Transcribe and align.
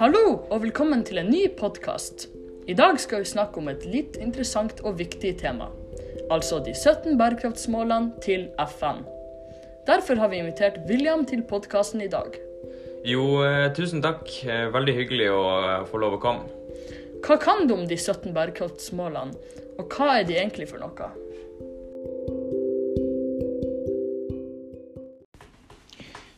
Hallo 0.00 0.46
og 0.48 0.62
velkommen 0.62 1.02
til 1.04 1.18
en 1.20 1.26
ny 1.28 1.42
podkast. 1.58 2.22
I 2.64 2.72
dag 2.72 2.96
skal 3.02 3.20
vi 3.20 3.28
snakke 3.28 3.60
om 3.60 3.66
et 3.68 3.82
litt 3.84 4.14
interessant 4.16 4.78
og 4.80 4.94
viktig 4.96 5.34
tema. 5.42 5.66
Altså 6.32 6.56
de 6.64 6.72
17 6.72 7.18
bærekraftsmålene 7.20 8.22
til 8.24 8.46
FN. 8.64 9.02
Derfor 9.84 10.16
har 10.22 10.30
vi 10.32 10.38
invitert 10.40 10.78
William 10.88 11.26
til 11.28 11.42
podkasten 11.44 12.00
i 12.00 12.08
dag. 12.08 12.38
Jo, 13.04 13.42
eh, 13.44 13.66
tusen 13.76 14.00
takk. 14.00 14.24
Eh, 14.46 14.70
Veldig 14.72 14.94
hyggelig 14.96 15.26
å 15.34 15.42
eh, 15.58 15.84
få 15.90 16.00
lov 16.00 16.16
å 16.16 16.20
komme. 16.22 16.48
Hva 17.20 17.36
kan 17.36 17.68
du 17.68 17.74
om 17.74 17.84
de 17.84 17.98
17 17.98 18.32
bærekraftsmålene, 18.32 19.36
og 19.76 19.98
hva 19.98 20.14
er 20.14 20.24
de 20.24 20.38
egentlig 20.38 20.70
for 20.70 20.80
noe? 20.80 21.10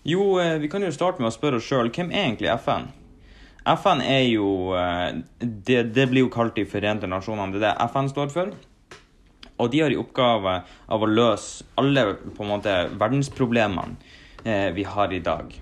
Jo, 0.02 0.26
vi 0.58 0.66
kan 0.66 0.82
jo 0.82 0.90
starte 0.90 1.22
med 1.22 1.30
å 1.30 1.36
spørre 1.36 1.62
oss 1.62 1.70
sjøl 1.70 1.92
hvem 1.94 2.10
er 2.10 2.26
egentlig 2.26 2.50
FN? 2.58 2.90
FN 3.64 4.02
er 4.02 4.24
jo 4.26 4.74
eh, 4.74 5.22
det, 5.38 5.82
det 5.94 6.06
blir 6.10 6.26
jo 6.26 6.32
kalt 6.34 6.56
De 6.58 6.66
forente 6.66 7.08
nasjonene. 7.10 7.54
Det 7.54 7.62
er 7.62 7.78
det 7.78 7.88
FN 7.92 8.10
står 8.10 8.32
for. 8.34 8.54
Og 9.62 9.70
de 9.70 9.82
har 9.84 9.94
i 9.94 9.98
oppgave 10.00 10.54
av 10.64 11.02
å 11.02 11.10
løse 11.10 11.66
alle 11.78 12.06
på 12.24 12.42
en 12.42 12.50
måte 12.50 12.76
verdensproblemene 12.98 13.94
eh, 14.44 14.70
vi 14.74 14.86
har 14.88 15.12
i 15.12 15.20
dag. 15.22 15.52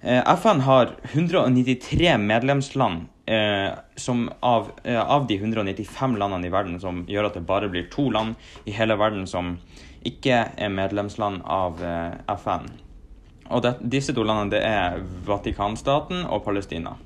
Eh, 0.00 0.22
FN 0.38 0.62
har 0.64 0.94
193 1.12 2.16
medlemsland 2.22 3.06
eh, 3.26 3.72
som 3.96 4.30
av, 4.40 4.70
eh, 4.84 5.00
av 5.00 5.26
de 5.26 5.36
195 5.36 6.16
landene 6.16 6.46
i 6.46 6.54
verden 6.54 6.80
som 6.80 7.04
gjør 7.08 7.28
at 7.28 7.38
det 7.38 7.46
bare 7.48 7.68
blir 7.72 7.90
to 7.92 8.08
land 8.10 8.40
i 8.64 8.76
hele 8.76 8.96
verden 9.00 9.26
som 9.28 9.58
ikke 10.04 10.40
er 10.56 10.72
medlemsland 10.72 11.44
av 11.44 11.80
eh, 11.84 12.16
FN. 12.36 12.68
Og 13.50 13.62
det, 13.64 13.74
disse 13.80 14.14
to 14.16 14.24
landene 14.24 14.54
det 14.54 14.62
er 14.64 15.02
Vatikanstaten 15.26 16.24
og 16.24 16.44
Palestina. 16.46 16.96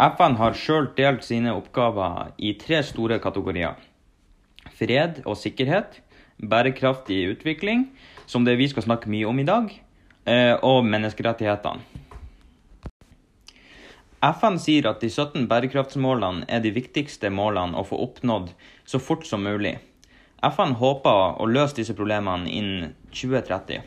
FN 0.00 0.38
har 0.40 0.56
sjøl 0.58 0.88
delt 0.96 1.22
sine 1.26 1.52
oppgaver 1.54 2.32
i 2.38 2.54
tre 2.58 2.80
store 2.82 3.20
kategorier. 3.22 3.76
Fred 4.74 5.20
og 5.24 5.36
sikkerhet, 5.38 6.00
bærekraftig 6.40 7.20
utvikling, 7.30 7.86
som 8.26 8.44
det 8.44 8.56
vi 8.58 8.66
skal 8.72 8.88
snakke 8.88 9.10
mye 9.12 9.28
om 9.28 9.38
i 9.38 9.46
dag, 9.46 9.70
eh, 10.26 10.56
og 10.62 10.84
menneskerettighetene. 10.88 11.84
FN 14.24 14.56
sier 14.56 14.86
at 14.88 15.02
de 15.04 15.10
17 15.12 15.44
bærekraftsmålene 15.50 16.46
er 16.48 16.62
de 16.64 16.70
viktigste 16.72 17.28
målene 17.28 17.76
å 17.76 17.84
få 17.84 17.98
oppnådd 18.06 18.54
så 18.88 18.98
fort 18.98 19.26
som 19.28 19.44
mulig. 19.44 19.76
FN 20.42 20.72
håper 20.80 21.36
å 21.40 21.48
løse 21.48 21.76
disse 21.76 21.94
problemene 21.96 22.48
innen 22.48 22.94
2030. 23.12 23.84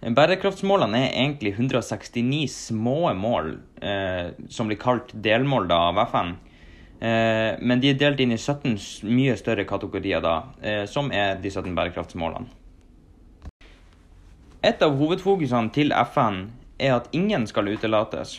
Bærekraftsmålene 0.00 0.96
er 1.10 1.10
egentlig 1.12 1.50
169 1.58 2.46
små 2.48 3.10
mål 3.12 3.50
eh, 3.84 4.30
som 4.48 4.70
blir 4.70 4.78
kalt 4.80 5.10
delmål 5.12 5.66
da, 5.68 5.80
av 5.90 5.98
FN. 6.08 6.30
Eh, 7.00 7.58
men 7.60 7.82
de 7.82 7.90
er 7.90 7.98
delt 8.00 8.22
inn 8.24 8.32
i 8.32 8.38
17 8.38 8.78
mye 9.04 9.34
større 9.36 9.66
kategorier, 9.68 10.22
da, 10.24 10.38
eh, 10.64 10.86
som 10.88 11.12
er 11.12 11.36
de 11.42 11.52
17 11.52 11.76
bærekraftsmålene. 11.76 12.48
Et 14.64 14.82
av 14.84 14.96
hovedfokusene 14.96 15.72
til 15.76 15.92
FN 16.12 16.46
er 16.80 16.96
at 16.96 17.12
ingen 17.16 17.44
skal 17.48 17.68
utelates. 17.68 18.38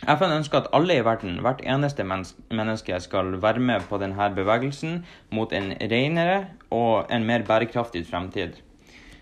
FN 0.00 0.32
ønsker 0.32 0.62
at 0.62 0.72
alle 0.76 0.96
i 0.96 1.04
verden, 1.04 1.42
hvert 1.44 1.60
eneste 1.60 2.04
menneske, 2.08 2.96
skal 3.04 3.36
være 3.42 3.60
med 3.60 3.84
på 3.88 4.00
denne 4.00 4.32
bevegelsen 4.32 5.02
mot 5.28 5.52
en 5.52 5.74
renere 5.92 6.40
og 6.72 7.12
en 7.12 7.28
mer 7.28 7.44
bærekraftig 7.44 8.06
fremtid. 8.08 8.62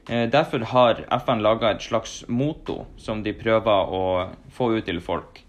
Eh, 0.09 0.29
Derfor 0.31 0.59
har 0.59 1.05
FN 1.11 1.43
laga 1.45 1.71
et 1.71 1.83
slags 1.83 2.25
motto 2.29 2.87
som 2.97 3.23
de 3.23 3.35
prøver 3.37 3.93
å 3.93 4.05
få 4.51 4.73
ut 4.79 4.87
til 4.89 5.03
folk. 5.05 5.43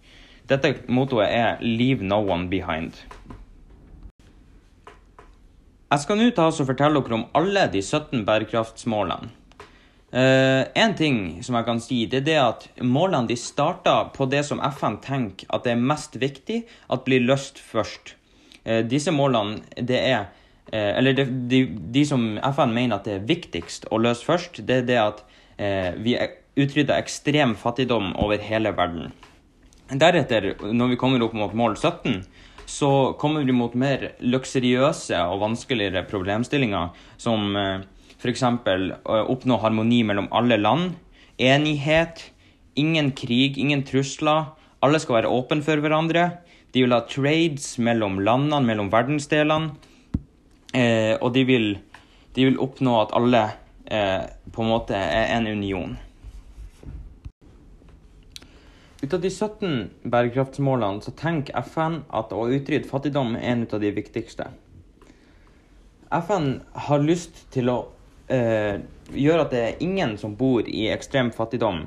Dette 0.50 0.74
mottoet 0.88 1.30
er 1.30 1.58
'Leave 1.62 2.02
no 2.04 2.20
one 2.20 2.50
behind'. 2.50 2.96
Jeg 5.92 6.00
skal 6.00 6.18
nå 6.18 6.30
ta 6.36 6.48
oss 6.48 6.60
og 6.60 6.68
fortelle 6.68 7.02
dere 7.02 7.14
om 7.14 7.26
alle 7.34 7.68
de 7.68 7.82
17 7.82 8.26
bærekraftsmålene. 8.26 9.30
Én 10.12 10.66
en 10.76 10.96
ting 10.96 11.44
som 11.44 11.56
jeg 11.56 11.66
kan 11.66 11.80
si, 11.80 12.06
det 12.06 12.18
er 12.18 12.26
det 12.26 12.38
at 12.38 12.68
målene 12.82 13.28
de 13.28 13.36
starter 13.36 14.10
på 14.14 14.26
det 14.30 14.46
som 14.46 14.60
FN 14.60 14.98
tenker 14.98 15.46
at 15.54 15.64
det 15.64 15.72
er 15.72 15.76
mest 15.92 16.16
viktig 16.16 16.64
at 16.90 17.06
blir 17.06 17.22
løst 17.22 17.60
først. 17.60 18.16
Uh, 18.66 18.82
disse 18.82 19.12
målene, 19.12 19.62
det 19.76 19.98
er 19.98 20.20
eh, 20.20 20.39
Eller 20.72 21.16
de, 21.18 21.26
de, 21.50 21.64
de 21.94 22.04
som 22.06 22.38
FN 22.54 22.76
mener 22.76 23.00
at 23.00 23.08
det 23.08 23.16
er 23.18 23.30
viktigst 23.30 23.88
å 23.90 23.98
løse 24.02 24.26
først, 24.26 24.62
det 24.68 24.82
er 24.82 24.86
det 24.90 25.00
at 25.02 25.24
eh, 25.58 25.96
vi 25.98 26.18
utrydder 26.60 27.00
ekstrem 27.00 27.56
fattigdom 27.58 28.14
over 28.20 28.42
hele 28.44 28.74
verden. 28.78 29.14
Deretter, 29.90 30.52
når 30.62 30.94
vi 30.94 31.00
kommer 31.02 31.24
opp 31.26 31.34
mot 31.34 31.56
mål 31.58 31.78
17, 31.80 32.20
så 32.70 32.90
kommer 33.18 33.46
vi 33.48 33.56
mot 33.56 33.74
mer 33.74 34.12
luksuriøse 34.22 35.18
og 35.32 35.42
vanskeligere 35.42 36.06
problemstillinger, 36.10 36.92
som 37.18 37.56
eh, 37.58 37.88
f.eks. 38.20 38.44
oppnå 39.10 39.58
harmoni 39.64 40.04
mellom 40.06 40.30
alle 40.36 40.60
land, 40.60 40.94
enighet, 41.40 42.28
ingen 42.78 43.14
krig, 43.18 43.58
ingen 43.58 43.82
trusler, 43.88 44.52
alle 44.86 45.00
skal 45.02 45.20
være 45.20 45.32
åpne 45.34 45.66
for 45.66 45.82
hverandre. 45.82 46.30
De 46.76 46.84
vil 46.84 46.94
ha 46.94 47.02
trades 47.10 47.72
mellom 47.82 48.20
landene, 48.22 48.62
mellom 48.68 48.92
verdensdelene, 48.94 49.74
eh, 50.74 51.16
og 51.20 51.34
de 51.34 51.46
vil, 51.48 51.68
de 52.36 52.46
vil 52.50 52.60
oppnå 52.62 52.96
at 53.02 53.16
alle 53.18 53.44
eh, 53.86 54.30
på 54.52 54.64
en 54.64 54.72
måte 54.72 54.98
er 54.98 55.34
en 55.38 55.48
union. 55.48 55.98
Ut 59.02 59.14
av 59.14 59.22
de 59.24 59.30
17 59.32 60.10
bærekraftsmålene 60.12 61.00
så 61.06 61.14
tenker 61.16 61.56
FN 61.64 62.02
at 62.12 62.34
å 62.36 62.50
utrydde 62.52 62.90
fattigdom 62.90 63.38
er 63.40 63.54
en 63.54 63.64
av 63.64 63.80
de 63.80 63.94
viktigste. 63.96 64.50
FN 66.10 66.50
har 66.88 67.06
lyst 67.06 67.46
til 67.54 67.72
å 67.72 67.78
eh, 68.28 68.82
gjøre 69.14 69.46
at 69.46 69.54
det 69.54 69.62
er 69.64 69.84
ingen 69.86 70.18
som 70.20 70.36
bor 70.36 70.68
i 70.68 70.90
ekstrem 70.92 71.32
fattigdom 71.32 71.86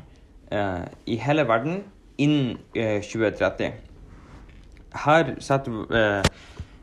eh, 0.54 0.84
i 1.04 1.19
hele 1.21 1.44
verden 1.48 1.82
innen 2.22 2.56
eh, 2.72 3.03
2030. 3.04 3.76
Her 5.04 5.34
setter, 5.41 5.84
eh, 5.97 6.32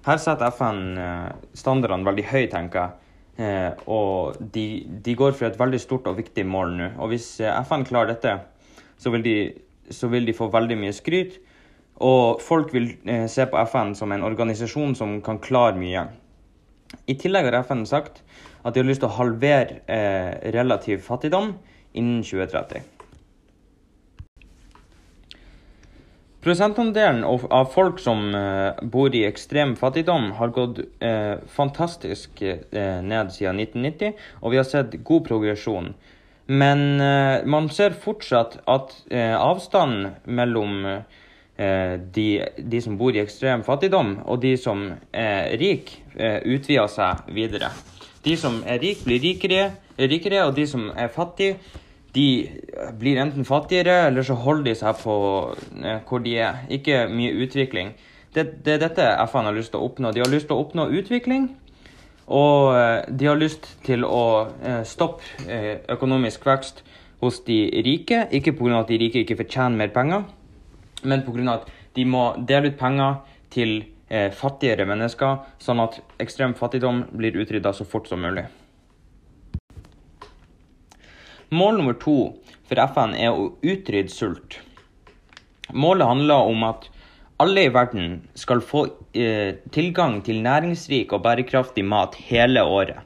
her 0.06 0.20
setter 0.22 0.52
FN 0.56 0.82
eh, 0.98 1.30
standardene 1.58 2.08
veldig 2.08 2.26
høy, 2.32 2.46
tenker 2.52 2.82
jeg. 2.82 3.16
Eh, 3.40 3.84
og 3.88 4.40
de, 4.54 4.68
de 5.06 5.16
går 5.16 5.36
for 5.36 5.48
et 5.48 5.60
veldig 5.60 5.80
stort 5.80 6.08
og 6.12 6.18
viktig 6.20 6.46
mål 6.48 6.76
nå. 6.76 6.92
Og 7.00 7.14
hvis 7.14 7.32
eh, 7.44 7.56
FN 7.68 7.86
klarer 7.88 8.14
dette, 8.14 8.38
så 9.00 9.12
vil 9.14 9.26
de 9.26 9.36
så 9.90 10.08
vil 10.08 10.28
de 10.28 10.36
få 10.38 10.50
veldig 10.54 10.78
mye 10.80 10.94
skryt. 10.94 11.40
Og 12.06 12.40
folk 12.44 12.74
vil 12.74 12.94
eh, 13.10 13.26
se 13.32 13.46
på 13.50 13.60
FN 13.68 13.96
som 13.98 14.12
en 14.16 14.24
organisasjon 14.24 14.96
som 14.96 15.18
kan 15.26 15.42
klare 15.44 15.76
mye. 15.80 16.06
I 17.10 17.18
tillegg 17.20 17.50
har 17.50 17.60
FN 17.66 17.84
sagt 17.90 18.24
at 18.64 18.74
de 18.74 18.82
har 18.82 18.88
lyst 18.88 19.04
til 19.04 19.10
å 19.10 19.18
halvere 19.18 19.82
eh, 19.90 20.32
relativ 20.56 21.04
fattigdom 21.06 21.54
innen 21.98 22.24
2030. 22.24 22.99
Prosentandelen 26.40 27.24
av 27.24 27.66
folk 27.74 27.98
som 28.00 28.36
eh, 28.36 28.84
bor 28.88 29.16
i 29.16 29.26
ekstrem 29.28 29.74
fattigdom, 29.76 30.32
har 30.40 30.54
gått 30.56 30.78
eh, 31.04 31.36
fantastisk 31.52 32.42
eh, 32.42 33.02
ned 33.04 33.34
siden 33.36 33.60
1990, 33.60 34.14
og 34.40 34.54
vi 34.54 34.60
har 34.62 34.68
sett 34.68 34.96
god 35.04 35.26
progresjon. 35.28 35.92
Men 36.48 37.02
eh, 37.04 37.44
man 37.44 37.68
ser 37.70 37.98
fortsatt 38.00 38.56
at 38.72 38.96
eh, 39.12 39.36
avstanden 39.36 40.16
mellom 40.24 40.88
eh, 40.88 42.00
de, 42.00 42.30
de 42.56 42.82
som 42.82 42.96
bor 42.98 43.12
i 43.12 43.22
ekstrem 43.22 43.68
fattigdom, 43.68 44.16
og 44.24 44.40
de 44.42 44.56
som 44.58 44.88
er 45.12 45.52
rike, 45.60 46.00
utvider 46.20 46.88
seg 46.92 47.30
videre. 47.36 47.70
De 48.24 48.40
som 48.40 48.64
er 48.64 48.80
rike, 48.80 49.04
blir 49.06 49.22
rikere, 49.24 49.70
rikere, 50.00 50.42
og 50.48 50.56
de 50.56 50.66
som 50.68 50.88
er 50.96 51.12
fattige, 51.12 51.60
de 52.16 52.28
blir 53.00 53.20
enten 53.22 53.46
fattigere, 53.46 54.08
eller 54.08 54.26
så 54.26 54.34
holder 54.34 54.72
de 54.72 54.76
seg 54.80 55.02
på 55.04 55.16
eh, 55.84 56.00
hvor 56.10 56.24
de 56.26 56.36
er. 56.42 56.64
Ikke 56.74 57.04
mye 57.12 57.36
utvikling. 57.46 57.94
Det, 58.34 58.46
det 58.66 58.76
er 58.76 58.84
dette 58.84 59.08
FN 59.30 59.50
har 59.50 59.58
lyst 59.58 59.74
til 59.74 59.82
å 59.82 59.90
oppnå. 59.90 60.14
De 60.14 60.24
har 60.24 60.32
lyst 60.32 60.50
til 60.50 60.58
å 60.58 60.64
oppnå 60.64 60.88
utvikling, 61.00 61.50
og 62.30 62.76
eh, 62.78 63.10
de 63.10 63.30
har 63.30 63.40
lyst 63.40 63.70
til 63.86 64.06
å 64.06 64.24
eh, 64.62 64.82
stoppe 64.90 65.46
eh, 65.50 65.76
økonomisk 65.90 66.46
vekst 66.50 66.84
hos 67.22 67.42
de 67.46 67.62
rike. 67.86 68.26
Ikke 68.32 68.56
pga. 68.58 68.82
at 68.82 68.92
de 68.92 69.02
rike 69.02 69.24
ikke 69.24 69.40
fortjener 69.44 69.78
mer 69.78 69.94
penger, 69.94 70.26
men 71.04 71.26
pga. 71.26 71.60
at 71.60 71.70
de 71.96 72.06
må 72.06 72.32
dele 72.48 72.74
ut 72.74 72.80
penger 72.80 73.22
til 73.54 73.84
eh, 74.10 74.30
fattigere 74.34 74.86
mennesker, 74.90 75.44
sånn 75.62 75.82
at 75.86 76.02
ekstrem 76.22 76.56
fattigdom 76.58 77.06
blir 77.12 77.38
utrydda 77.38 77.74
så 77.74 77.86
fort 77.86 78.10
som 78.10 78.22
mulig. 78.22 78.46
Mål 81.50 81.80
nummer 81.80 81.96
to 81.98 82.16
for 82.70 82.78
FN 82.94 83.16
er 83.18 83.34
å 83.34 83.48
utrydde 83.66 84.14
sult. 84.14 84.60
Målet 85.74 86.06
handler 86.06 86.50
om 86.50 86.66
at 86.68 86.86
alle 87.42 87.64
i 87.66 87.72
verden 87.74 88.20
skal 88.38 88.62
få 88.62 88.84
eh, 89.18 89.56
tilgang 89.74 90.20
til 90.26 90.44
næringsrik 90.46 91.14
og 91.16 91.24
bærekraftig 91.26 91.86
mat 91.90 92.18
hele 92.30 92.62
året. 92.62 93.02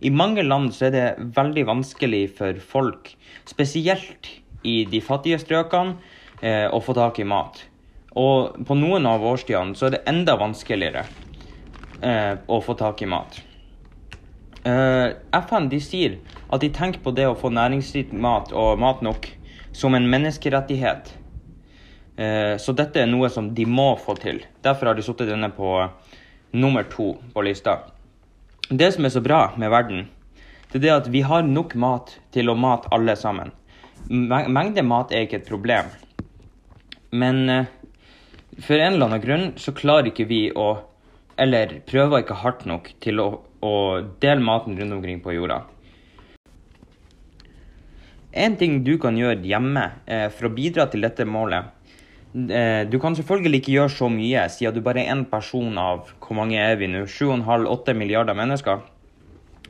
I 0.00 0.12
mange 0.14 0.44
land 0.46 0.70
er 0.86 0.94
det 0.94 1.08
veldig 1.34 1.66
vanskelig 1.66 2.22
for 2.38 2.62
folk, 2.62 3.10
spesielt 3.48 4.30
i 4.62 4.84
de 4.86 5.02
fattige 5.02 5.40
strøkene, 5.42 5.96
eh, 6.40 6.68
å 6.70 6.78
få 6.84 6.94
tak 6.94 7.18
i 7.18 7.26
mat. 7.26 7.64
Og 8.14 8.54
på 8.66 8.76
noen 8.78 9.06
av 9.06 9.24
årstidene 9.26 9.74
så 9.74 9.88
er 9.88 9.96
det 9.96 10.04
enda 10.10 10.38
vanskeligere 10.38 11.08
eh, 12.06 12.36
å 12.46 12.62
få 12.62 12.78
tak 12.78 13.02
i 13.02 13.10
mat. 13.10 13.42
Eh, 14.62 15.08
FN 15.40 15.70
de 15.72 15.80
sier 15.82 16.20
at 16.50 16.60
de 16.60 16.70
tenker 16.74 17.02
på 17.04 17.12
det 17.14 17.28
å 17.30 17.36
få 17.38 17.52
næringsrik 17.54 18.12
mat 18.12 18.50
og 18.52 18.78
mat 18.82 19.02
nok 19.06 19.28
som 19.72 19.94
en 19.94 20.08
menneskerettighet. 20.10 21.12
Eh, 22.16 22.56
så 22.58 22.74
dette 22.76 23.02
er 23.02 23.10
noe 23.10 23.30
som 23.30 23.52
de 23.54 23.66
må 23.66 23.92
få 24.02 24.16
til. 24.18 24.42
Derfor 24.64 24.90
har 24.90 24.98
de 24.98 25.04
satt 25.06 25.22
denne 25.28 25.52
på 25.54 25.76
nummer 26.52 26.86
to 26.90 27.14
på 27.34 27.44
lista. 27.46 27.78
Det 28.68 28.90
som 28.94 29.06
er 29.06 29.14
så 29.14 29.22
bra 29.22 29.40
med 29.58 29.70
verden, 29.70 30.08
det 30.70 30.78
er 30.78 30.84
det 30.84 30.94
at 30.94 31.08
vi 31.10 31.22
har 31.26 31.46
nok 31.46 31.74
mat 31.74 32.16
til 32.34 32.50
å 32.50 32.58
mate 32.58 32.90
alle 32.94 33.16
sammen. 33.18 33.54
Mengde 34.10 34.82
mat 34.86 35.12
er 35.14 35.26
ikke 35.26 35.40
et 35.40 35.48
problem. 35.48 35.90
Men 37.10 37.48
eh, 37.48 37.70
for 38.58 38.78
en 38.78 38.94
eller 38.94 39.06
annen 39.06 39.22
grunn 39.22 39.46
så 39.58 39.74
klarer 39.74 40.10
ikke 40.10 40.28
vi 40.30 40.44
å 40.52 40.70
Eller 41.40 41.78
prøver 41.88 42.20
ikke 42.20 42.36
hardt 42.36 42.66
nok 42.68 42.90
til 43.00 43.20
å, 43.22 43.26
å 43.64 43.74
dele 44.20 44.44
maten 44.44 44.74
rundt 44.76 44.92
omkring 44.92 45.22
på 45.24 45.32
jorda. 45.32 45.62
En 48.32 48.54
ting 48.56 48.84
du 48.86 48.94
kan 49.02 49.16
gjøre 49.18 49.42
hjemme 49.42 49.88
eh, 50.06 50.28
for 50.30 50.46
å 50.46 50.54
bidra 50.54 50.86
til 50.90 51.02
dette 51.02 51.26
målet 51.26 51.66
eh, 52.34 52.86
Du 52.86 53.00
kan 53.02 53.16
selvfølgelig 53.18 53.58
ikke 53.62 53.74
gjøre 53.74 53.94
så 53.96 54.10
mye, 54.12 54.44
siden 54.54 54.76
du 54.76 54.84
bare 54.86 55.02
er 55.02 55.10
én 55.16 55.24
person 55.30 55.78
av 55.82 56.12
hvor 56.22 56.38
mange 56.38 56.60
er 56.62 56.78
vi 56.78 56.86
nå? 56.90 57.06
7,5-8 57.10 57.96
milliarder 57.98 58.38
mennesker. 58.38 58.86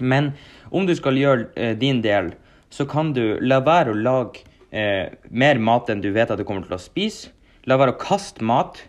Men 0.01 0.35
om 0.71 0.85
du 0.87 0.93
skal 0.97 1.17
gjøre 1.17 1.49
eh, 1.57 1.73
din 1.79 2.03
del, 2.05 2.35
så 2.71 2.85
kan 2.89 3.15
du 3.17 3.41
la 3.41 3.63
være 3.65 3.95
å 3.95 3.99
lage 3.99 4.45
eh, 4.71 5.09
mer 5.31 5.59
mat 5.59 5.89
enn 5.89 6.05
du 6.05 6.13
vet 6.13 6.31
at 6.31 6.39
du 6.39 6.45
kommer 6.45 6.69
til 6.69 6.77
å 6.77 6.83
spise. 6.83 7.33
La 7.65 7.81
være 7.81 7.97
å 7.97 8.01
kaste 8.01 8.45
mat. 8.45 8.85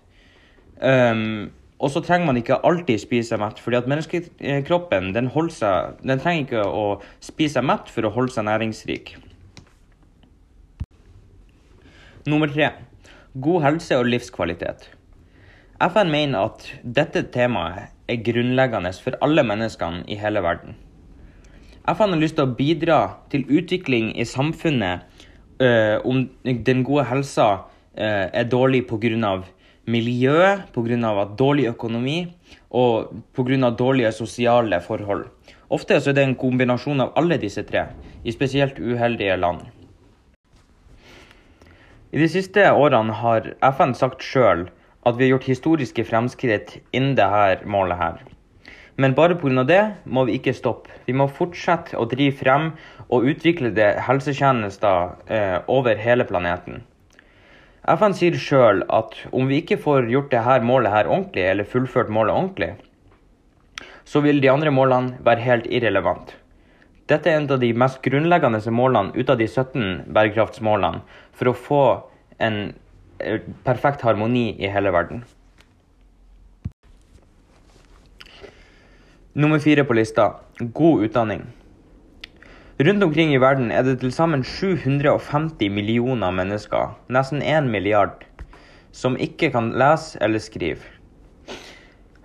Um, 0.82 1.52
og 1.82 1.92
så 1.94 2.02
trenger 2.06 2.30
man 2.30 2.38
ikke 2.40 2.60
alltid 2.66 3.02
spise 3.02 3.34
seg 3.34 3.42
mett, 3.42 3.60
fordi 3.62 3.80
at 3.80 3.90
menneskekroppen 3.90 5.12
den, 5.16 5.28
seg, 5.54 5.98
den 6.06 6.22
trenger 6.22 6.46
ikke 6.46 6.64
å 6.66 6.86
spise 7.22 7.58
seg 7.58 7.68
mett 7.68 7.90
for 7.92 8.06
å 8.08 8.14
holde 8.14 8.34
seg 8.36 8.48
næringsrik. 8.48 9.16
Nummer 12.30 12.48
tre 12.54 12.68
god 13.34 13.64
helse 13.64 13.96
og 13.98 14.06
livskvalitet. 14.06 14.90
FN 15.82 16.12
mener 16.12 16.50
at 16.52 16.66
dette 16.84 17.24
temaet 17.34 17.90
er 18.12 18.20
grunnleggende 18.26 18.92
for 19.02 19.18
alle 19.26 19.42
menneskene 19.48 20.04
i 20.12 20.18
hele 20.20 20.44
verden. 20.44 20.76
FN 21.88 22.14
har 22.14 22.22
lyst 22.22 22.38
til 22.38 22.46
å 22.46 22.54
bidra 22.60 23.00
til 23.32 23.48
utvikling 23.50 24.12
i 24.20 24.28
samfunnet 24.28 25.08
øh, 25.64 25.98
om 26.06 26.28
den 26.44 26.84
gode 26.86 27.08
helsa 27.10 27.48
øh, 27.98 28.28
er 28.30 28.44
dårlig 28.52 28.86
pga. 28.86 29.42
miljøet, 29.88 30.70
pga. 30.74 31.26
dårlig 31.40 31.68
økonomi 31.68 32.36
og 32.70 33.24
pga. 33.34 33.70
dårlige 33.70 34.12
sosiale 34.12 34.82
forhold. 34.82 35.26
Ofte 35.70 35.96
er 35.96 36.14
det 36.14 36.24
en 36.24 36.36
kombinasjon 36.36 37.02
av 37.02 37.14
alle 37.16 37.38
disse 37.38 37.64
tre, 37.64 37.88
i 38.24 38.32
spesielt 38.32 38.78
uheldige 38.80 39.38
land. 39.38 39.81
I 42.12 42.20
de 42.20 42.28
siste 42.28 42.64
årene 42.76 43.14
har 43.16 43.46
FN 43.64 43.94
sagt 43.96 44.24
sjøl 44.28 44.66
at 45.08 45.16
vi 45.16 45.24
har 45.24 45.38
gjort 45.38 45.46
historiske 45.48 46.04
fremskritt 46.10 46.74
innen 46.92 47.14
dette 47.16 47.64
målet 47.64 48.02
her. 48.02 48.18
Men 49.00 49.16
bare 49.16 49.38
pga. 49.40 49.64
det 49.64 49.84
må 50.04 50.26
vi 50.28 50.36
ikke 50.36 50.54
stoppe. 50.54 50.92
Vi 51.08 51.16
må 51.16 51.30
fortsette 51.32 51.96
å 51.96 52.06
drive 52.12 52.36
frem 52.36 52.74
og 53.08 53.24
utvikle 53.32 53.72
helsetjenester 54.08 55.16
eh, 55.32 55.58
over 55.68 55.96
hele 55.96 56.28
planeten. 56.28 56.84
FN 57.88 58.14
sier 58.14 58.36
sjøl 58.36 58.84
at 58.92 59.16
om 59.32 59.48
vi 59.48 59.62
ikke 59.64 59.80
får 59.80 60.12
gjort 60.12 60.32
dette 60.36 60.60
målet 60.68 60.92
her 60.92 61.08
ordentlig, 61.08 61.48
eller 61.48 61.64
fullført 61.64 62.12
målet 62.12 62.36
ordentlig, 62.36 62.74
så 64.04 64.20
vil 64.20 64.44
de 64.44 64.52
andre 64.52 64.70
målene 64.70 65.16
være 65.24 65.48
helt 65.48 65.72
irrelevant. 65.72 66.36
Dette 67.08 67.32
er 67.32 67.40
en 67.40 67.50
av 67.52 67.60
de 67.60 67.72
mest 67.74 68.04
grunnleggende 68.04 68.62
målene 68.72 69.16
ut 69.16 69.30
av 69.32 69.40
de 69.40 69.48
17 69.48 70.12
bærekraftsmålene 70.14 71.02
for 71.36 71.52
å 71.52 71.58
få 71.58 71.84
en 72.42 72.74
eh, 73.20 73.40
perfekt 73.66 74.04
harmoni 74.06 74.52
i 74.60 74.70
hele 74.72 74.94
verden. 74.94 75.24
Nummer 79.34 79.60
fire 79.64 79.86
på 79.88 79.96
lista 79.96 80.34
god 80.60 81.06
utdanning. 81.08 81.46
Rundt 82.82 83.04
omkring 83.04 83.34
i 83.36 83.40
verden 83.40 83.70
er 83.72 83.84
det 83.86 84.00
til 84.02 84.12
sammen 84.12 84.44
750 84.44 85.70
millioner 85.70 86.34
mennesker, 86.34 86.96
nesten 87.14 87.44
1 87.46 87.70
milliard, 87.70 88.26
som 88.92 89.16
ikke 89.16 89.52
kan 89.54 89.70
lese 89.78 90.18
eller 90.20 90.42
skrive. 90.42 90.82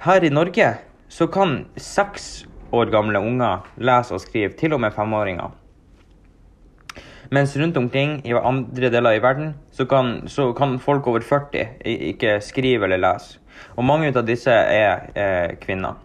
Her 0.02 0.24
i 0.24 0.32
Norge 0.32 0.70
så 1.08 1.26
kan 1.26 1.66
seks 1.76 2.46
år 2.72 2.90
gamle 2.90 3.20
unger 3.20 3.68
lese 3.76 4.16
og 4.16 4.24
skrive, 4.24 4.56
til 4.56 4.74
og 4.74 4.80
med 4.80 4.96
femåringer. 4.96 5.52
Mens 7.30 7.56
rundt 7.56 7.76
omkring 7.76 8.20
i 8.26 8.32
andre 8.32 8.90
deler 8.90 9.16
i 9.16 9.22
verden 9.22 9.54
så 9.72 9.84
kan, 9.84 10.28
så 10.28 10.52
kan 10.52 10.78
folk 10.78 11.06
over 11.06 11.20
40 11.20 11.66
ikke 11.84 12.40
skrive 12.40 12.84
eller 12.84 13.02
lese. 13.02 13.38
Og 13.76 13.84
mange 13.84 14.12
av 14.12 14.26
disse 14.28 14.52
er 14.52 15.08
eh, 15.16 15.56
kvinner. 15.60 15.96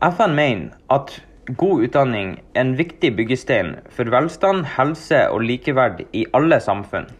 FN 0.00 0.34
mener 0.34 0.70
at 0.90 1.12
god 1.58 1.82
utdanning 1.84 2.38
er 2.54 2.60
en 2.62 2.76
viktig 2.78 3.10
byggestein 3.16 3.74
for 3.90 4.08
velstand, 4.12 4.64
helse 4.76 5.26
og 5.28 5.42
likeverd 5.44 6.04
i 6.12 6.24
alle 6.34 6.60
samfunn. 6.62 7.10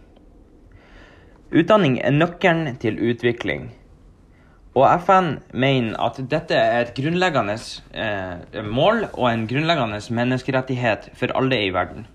Utdanning 1.50 1.98
er 1.98 2.14
nøkkelen 2.14 2.76
til 2.80 2.96
utvikling. 3.10 3.72
Og 4.78 4.86
FN 5.02 5.32
mener 5.50 5.96
at 5.98 6.20
dette 6.30 6.54
er 6.54 6.84
et 6.84 6.94
grunnleggende 6.94 7.56
eh, 7.90 8.62
mål 8.62 9.08
og 9.12 9.26
en 9.30 9.46
grunnleggende 9.50 9.98
menneskerettighet 10.14 11.10
for 11.18 11.34
alle 11.34 11.58
i 11.64 11.72
verden. 11.74 12.06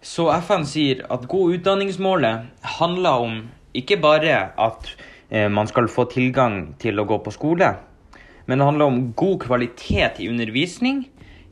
Så 0.00 0.28
FN 0.44 0.66
sier 0.68 1.06
at 1.12 1.28
god 1.28 1.56
utdanningsmålet 1.56 2.50
handler 2.80 3.24
om 3.24 3.40
ikke 3.76 3.96
bare 4.02 4.50
at 4.58 4.92
Eh, 5.30 5.48
man 5.48 5.66
skal 5.66 5.88
få 5.88 6.04
tilgang 6.10 6.74
til 6.82 6.98
å 6.98 7.06
gå 7.06 7.20
på 7.22 7.32
skole. 7.34 7.70
Men 8.46 8.58
det 8.58 8.66
handler 8.66 8.90
om 8.90 9.02
god 9.14 9.38
kvalitet 9.44 10.18
i 10.18 10.28
undervisning 10.30 11.04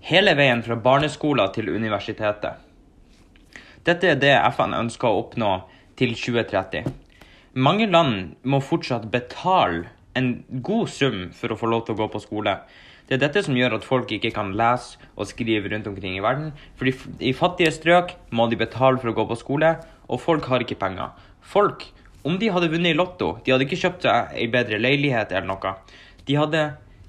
hele 0.02 0.34
veien 0.38 0.64
fra 0.66 0.76
barneskoler 0.82 1.52
til 1.54 1.70
universitetet. 1.70 2.58
Dette 3.87 4.11
er 4.11 4.18
det 4.18 4.34
FN 4.56 4.75
ønsker 4.75 5.08
å 5.08 5.20
oppnå 5.23 5.52
til 5.99 6.16
2030. 6.18 6.90
Mange 7.58 7.88
land 7.90 8.36
må 8.46 8.60
fortsatt 8.62 9.08
betale 9.10 9.88
en 10.14 10.28
god 10.62 10.90
sum 10.94 11.16
for 11.34 11.50
å 11.50 11.56
få 11.58 11.66
lov 11.66 11.80
til 11.86 11.96
å 11.96 11.98
gå 11.98 12.06
på 12.12 12.20
skole. 12.22 12.52
Det 13.08 13.16
er 13.16 13.22
dette 13.24 13.42
som 13.42 13.56
gjør 13.56 13.74
at 13.78 13.86
folk 13.88 14.12
ikke 14.14 14.30
kan 14.36 14.52
lese 14.54 15.00
og 15.16 15.26
skrive 15.26 15.72
rundt 15.72 15.88
omkring 15.90 16.14
i 16.14 16.22
verden. 16.22 16.52
Fordi 16.78 16.92
i 17.18 17.32
fattige 17.34 17.72
strøk 17.74 18.12
må 18.30 18.46
de 18.46 18.60
betale 18.60 19.00
for 19.02 19.10
å 19.10 19.16
gå 19.16 19.24
på 19.32 19.40
skole, 19.40 19.72
og 20.06 20.22
folk 20.22 20.46
har 20.52 20.62
ikke 20.62 20.78
penger. 20.78 21.10
Folk 21.42 21.88
om 22.22 22.38
de 22.38 22.52
hadde 22.54 22.70
vunnet 22.70 22.92
i 22.92 22.98
Lotto, 23.00 23.32
de 23.42 23.56
hadde 23.56 23.66
ikke 23.66 23.80
kjøpt 23.80 24.06
seg 24.06 24.38
ei 24.38 24.46
bedre 24.54 24.78
leilighet 24.78 25.34
eller 25.34 25.50
noe. 25.50 25.74
De 26.30 26.38
hadde 26.38 26.62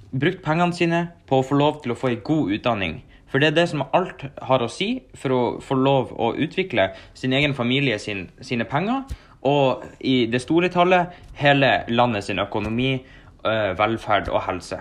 brukt 0.10 0.42
pengene 0.42 0.74
sine 0.74 1.06
på 1.30 1.44
å 1.44 1.46
få 1.46 1.62
lov 1.62 1.84
til 1.84 1.94
å 1.94 2.00
få 2.00 2.10
ei 2.16 2.22
god 2.26 2.56
utdanning. 2.58 3.04
For 3.30 3.38
det 3.38 3.52
er 3.52 3.60
det 3.60 3.70
som 3.70 3.86
alt 3.94 4.26
har 4.50 4.66
å 4.66 4.74
si 4.74 4.96
for 5.14 5.36
å 5.36 5.42
få 5.62 5.78
lov 5.78 6.16
å 6.18 6.34
utvikle 6.34 6.90
sin 7.14 7.38
egen 7.38 7.54
familie 7.54 8.00
sin, 8.02 8.32
sine 8.42 8.66
penger, 8.66 9.04
og 9.46 9.86
i 10.00 10.26
det 10.32 10.42
store 10.44 10.70
tallet 10.70 11.16
hele 11.40 11.84
landet 11.88 12.26
sin 12.26 12.40
økonomi, 12.40 12.92
øh, 13.46 13.72
velferd 13.80 14.30
og 14.30 14.44
helse. 14.48 14.80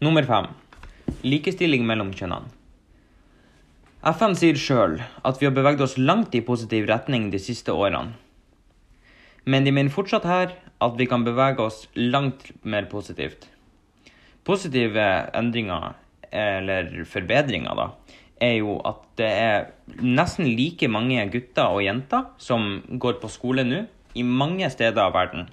Nummer 0.00 0.22
fem 0.22 0.46
likestilling 1.22 1.86
mellom 1.86 2.12
kjønnene. 2.14 2.54
FN 4.14 4.36
sier 4.38 4.58
sjøl 4.60 5.00
at 5.26 5.40
vi 5.40 5.48
har 5.48 5.54
beveget 5.56 5.82
oss 5.82 5.96
langt 5.98 6.34
i 6.38 6.44
positiv 6.46 6.86
retning 6.86 7.32
de 7.32 7.40
siste 7.42 7.74
årene. 7.74 8.14
Men 9.48 9.64
de 9.66 9.72
mener 9.74 9.90
fortsatt 9.90 10.26
her 10.28 10.52
at 10.84 10.98
vi 10.98 11.08
kan 11.10 11.24
bevege 11.26 11.64
oss 11.64 11.86
langt 11.96 12.52
mer 12.62 12.86
positivt. 12.90 13.48
Positive 14.46 15.08
endringer, 15.36 15.96
eller 16.30 16.92
forbedringer, 17.08 17.74
da, 17.74 17.88
er 18.40 18.58
jo 18.60 18.78
at 18.86 19.02
det 19.18 19.28
er 19.28 19.68
nesten 20.02 20.48
like 20.58 20.88
mange 20.90 21.22
gutter 21.32 21.74
og 21.74 21.84
jenter 21.84 22.28
som 22.42 22.80
går 22.88 23.18
på 23.22 23.30
skole 23.32 23.64
nå, 23.66 23.84
i 24.14 24.24
mange 24.24 24.68
steder 24.72 25.02
av 25.04 25.14
verden. 25.14 25.48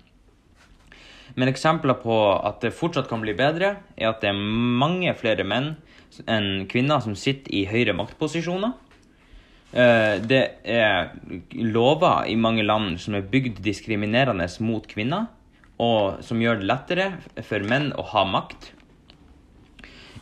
Men 1.36 1.52
eksempler 1.52 1.98
på 2.00 2.16
at 2.38 2.62
det 2.64 2.76
fortsatt 2.76 3.10
kan 3.10 3.24
bli 3.24 3.34
bedre, 3.38 3.76
er 3.98 4.12
at 4.12 4.22
det 4.24 4.32
er 4.32 4.40
mange 4.40 5.12
flere 5.20 5.44
menn 5.48 5.74
enn 6.32 6.68
kvinner 6.72 7.02
som 7.04 7.18
sitter 7.20 7.52
i 7.52 7.66
høyere 7.68 7.96
maktposisjoner. 7.98 8.76
Eh, 9.76 10.22
det 10.24 10.44
er 10.64 11.12
lover 11.52 12.30
i 12.32 12.38
mange 12.40 12.64
land 12.64 12.96
som 13.04 13.18
er 13.18 13.28
bygd 13.28 13.60
diskriminerende 13.66 14.48
mot 14.64 14.88
kvinner, 14.88 15.28
og 15.82 16.24
som 16.24 16.40
gjør 16.40 16.62
det 16.62 16.70
lettere 16.70 17.10
for 17.44 17.66
menn 17.68 17.92
å 18.00 18.06
ha 18.14 18.24
makt. 18.30 18.72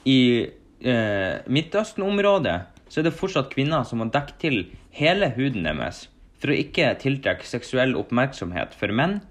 I 0.09 0.49
eh, 0.83 1.41
Midtøsten-området 1.47 2.57
så 2.89 3.01
er 3.01 3.07
det 3.07 3.15
fortsatt 3.17 3.51
kvinner 3.53 3.85
som 3.87 4.03
må 4.03 4.09
dekke 4.13 4.35
til 4.41 4.59
hele 4.93 5.31
huden 5.37 5.65
deres 5.67 6.07
for 6.43 6.51
å 6.51 6.59
ikke 6.59 6.91
tiltrekke 7.01 7.47
seksuell 7.47 7.95
oppmerksomhet 7.97 8.75
for 8.75 8.91
menn 8.91 9.21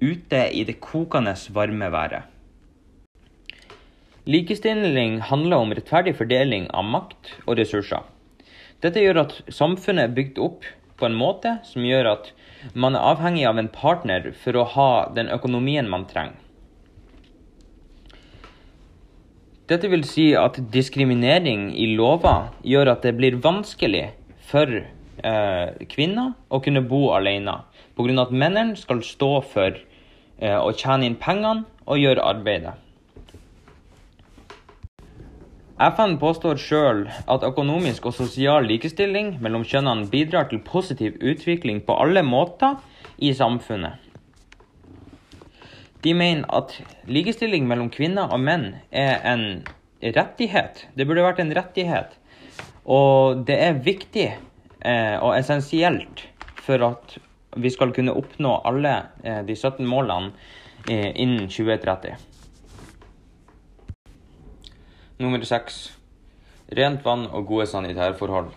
ute 0.00 0.46
i 0.54 0.62
det 0.66 0.78
kokende 0.84 1.34
varme 1.54 1.90
været. 1.90 2.30
Likestilling 4.24 5.18
handler 5.28 5.60
om 5.60 5.74
rettferdig 5.76 6.14
fordeling 6.16 6.70
av 6.72 6.86
makt 6.88 7.34
og 7.44 7.58
ressurser. 7.58 8.06
Dette 8.80 9.02
gjør 9.02 9.24
at 9.26 9.34
samfunnet 9.52 10.08
er 10.08 10.16
bygd 10.16 10.40
opp 10.40 10.64
på 10.96 11.08
en 11.08 11.18
måte 11.18 11.58
som 11.66 11.84
gjør 11.84 12.08
at 12.14 12.30
man 12.72 12.96
er 12.96 13.04
avhengig 13.10 13.44
av 13.48 13.60
en 13.60 13.68
partner 13.72 14.30
for 14.40 14.56
å 14.56 14.64
ha 14.76 14.88
den 15.16 15.28
økonomien 15.32 15.90
man 15.90 16.06
trenger. 16.08 16.38
Dette 19.64 19.88
vil 19.88 20.02
si 20.04 20.26
at 20.36 20.58
diskriminering 20.72 21.70
i 21.72 21.86
lover 21.96 22.50
gjør 22.68 22.90
at 22.92 23.06
det 23.06 23.14
blir 23.16 23.38
vanskelig 23.40 24.10
for 24.44 24.68
eh, 24.68 25.68
kvinner 25.88 26.34
å 26.52 26.60
kunne 26.60 26.82
bo 26.84 27.06
alene, 27.16 27.62
pga. 27.96 28.18
at 28.26 28.34
mennene 28.44 28.76
skal 28.76 29.00
stå 29.00 29.30
for 29.54 29.72
eh, 29.72 30.58
å 30.60 30.68
tjene 30.76 31.08
inn 31.08 31.16
pengene 31.16 31.64
og 31.88 32.02
gjøre 32.02 32.28
arbeidet. 32.34 32.76
FN 35.80 36.18
påstår 36.20 36.60
sjøl 36.60 37.06
at 37.24 37.48
økonomisk 37.48 38.04
og 38.06 38.18
sosial 38.20 38.68
likestilling 38.68 39.38
mellom 39.40 39.64
kjønnene 39.64 40.10
bidrar 40.12 40.52
til 40.52 40.60
positiv 40.60 41.16
utvikling 41.24 41.80
på 41.88 41.96
alle 42.04 42.20
måter 42.22 42.76
i 43.16 43.32
samfunnet. 43.32 44.03
De 46.04 46.12
mener 46.14 46.44
at 46.52 46.74
likestilling 47.08 47.64
mellom 47.68 47.88
kvinner 47.92 48.28
og 48.32 48.42
menn 48.44 48.74
er 48.92 49.22
en 49.24 49.46
rettighet. 50.04 50.84
Det 50.92 51.06
burde 51.08 51.24
vært 51.24 51.40
en 51.40 51.54
rettighet. 51.56 52.18
Og 52.84 53.40
det 53.48 53.56
er 53.56 53.80
viktig 53.80 54.26
eh, 54.28 55.16
og 55.16 55.32
essensielt 55.38 56.26
for 56.60 56.84
at 56.84 57.16
vi 57.56 57.70
skal 57.72 57.94
kunne 57.96 58.12
oppnå 58.12 58.58
alle 58.68 58.94
eh, 59.24 59.40
de 59.48 59.56
17 59.56 59.86
målene 59.88 60.34
eh, 60.90 61.08
innen 61.14 61.48
2030. 61.48 62.20
Nummer 65.24 65.40
6. 65.46 65.80
Rent 66.74 67.04
vann 67.06 67.28
og 67.30 67.46
gode 67.48 67.68
sanitærforhold. 67.70 68.52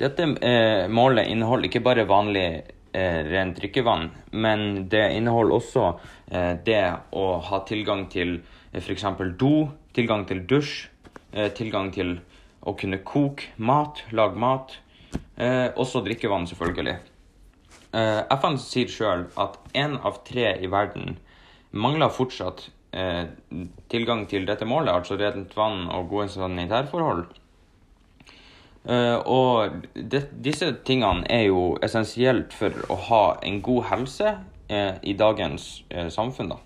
Dette 0.00 0.26
eh, 0.42 0.84
målet 0.90 1.30
inneholder 1.30 1.70
ikke 1.70 1.84
bare 1.86 2.08
vanlig 2.10 2.48
rent 2.94 3.58
drikkevann, 3.58 4.10
men 4.30 4.88
det 4.88 5.02
inneholder 5.16 5.56
også 5.58 5.86
eh, 6.30 6.52
det 6.66 6.82
å 7.14 7.26
ha 7.48 7.60
tilgang 7.68 8.06
til 8.12 8.36
eh, 8.72 8.80
f.eks. 8.80 9.06
do, 9.40 9.68
tilgang 9.96 10.26
til 10.28 10.44
dusj, 10.50 10.76
eh, 11.32 11.50
tilgang 11.56 11.90
til 11.94 12.18
å 12.64 12.76
kunne 12.78 13.02
koke 13.04 13.50
mat, 13.56 14.04
lage 14.12 14.40
mat. 14.40 14.78
Eh, 15.36 15.68
også 15.76 16.04
drikkevann, 16.06 16.46
selvfølgelig. 16.50 16.96
Eh, 17.94 18.20
FN 18.38 18.56
sier 18.58 18.90
sjøl 18.90 19.28
at 19.38 19.58
én 19.74 19.98
av 20.02 20.22
tre 20.26 20.54
i 20.58 20.70
verden 20.70 21.18
mangler 21.74 22.10
fortsatt 22.14 22.68
eh, 22.94 23.26
tilgang 23.90 24.24
til 24.30 24.46
dette 24.48 24.66
målet, 24.66 24.94
altså 24.94 25.18
rent 25.20 25.54
vann 25.58 25.88
og 25.94 26.08
gode 26.10 26.30
sanitærforhold. 26.34 27.26
Uh, 28.84 29.16
og 29.24 29.84
de, 29.96 30.20
disse 30.44 30.66
tingene 30.84 31.24
er 31.32 31.46
jo 31.46 31.72
essensielt 31.84 32.52
for 32.52 32.74
å 32.92 32.98
ha 33.06 33.22
en 33.40 33.62
god 33.64 33.86
helse 33.88 34.34
uh, 34.36 34.96
i 35.00 35.14
dagens 35.16 35.68
uh, 35.88 36.10
samfunn. 36.12 36.52
da. 36.52 36.58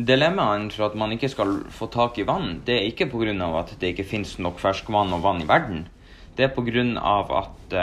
Dilemmaen 0.00 0.70
for 0.72 0.86
at 0.88 0.96
man 0.96 1.12
ikke 1.12 1.28
skal 1.28 1.58
få 1.76 1.90
tak 1.92 2.16
i 2.16 2.24
vann, 2.24 2.62
det 2.64 2.78
er 2.78 2.88
ikke 2.88 3.10
pga. 3.12 3.34
at 3.60 3.76
det 3.80 3.92
ikke 3.92 4.08
finnes 4.08 4.38
nok 4.38 4.56
ferskvann 4.62 5.12
og 5.12 5.20
vann 5.26 5.44
i 5.44 5.48
verden. 5.48 5.84
Det 6.36 6.48
er 6.48 6.54
pga. 6.56 6.86
at 7.42 7.76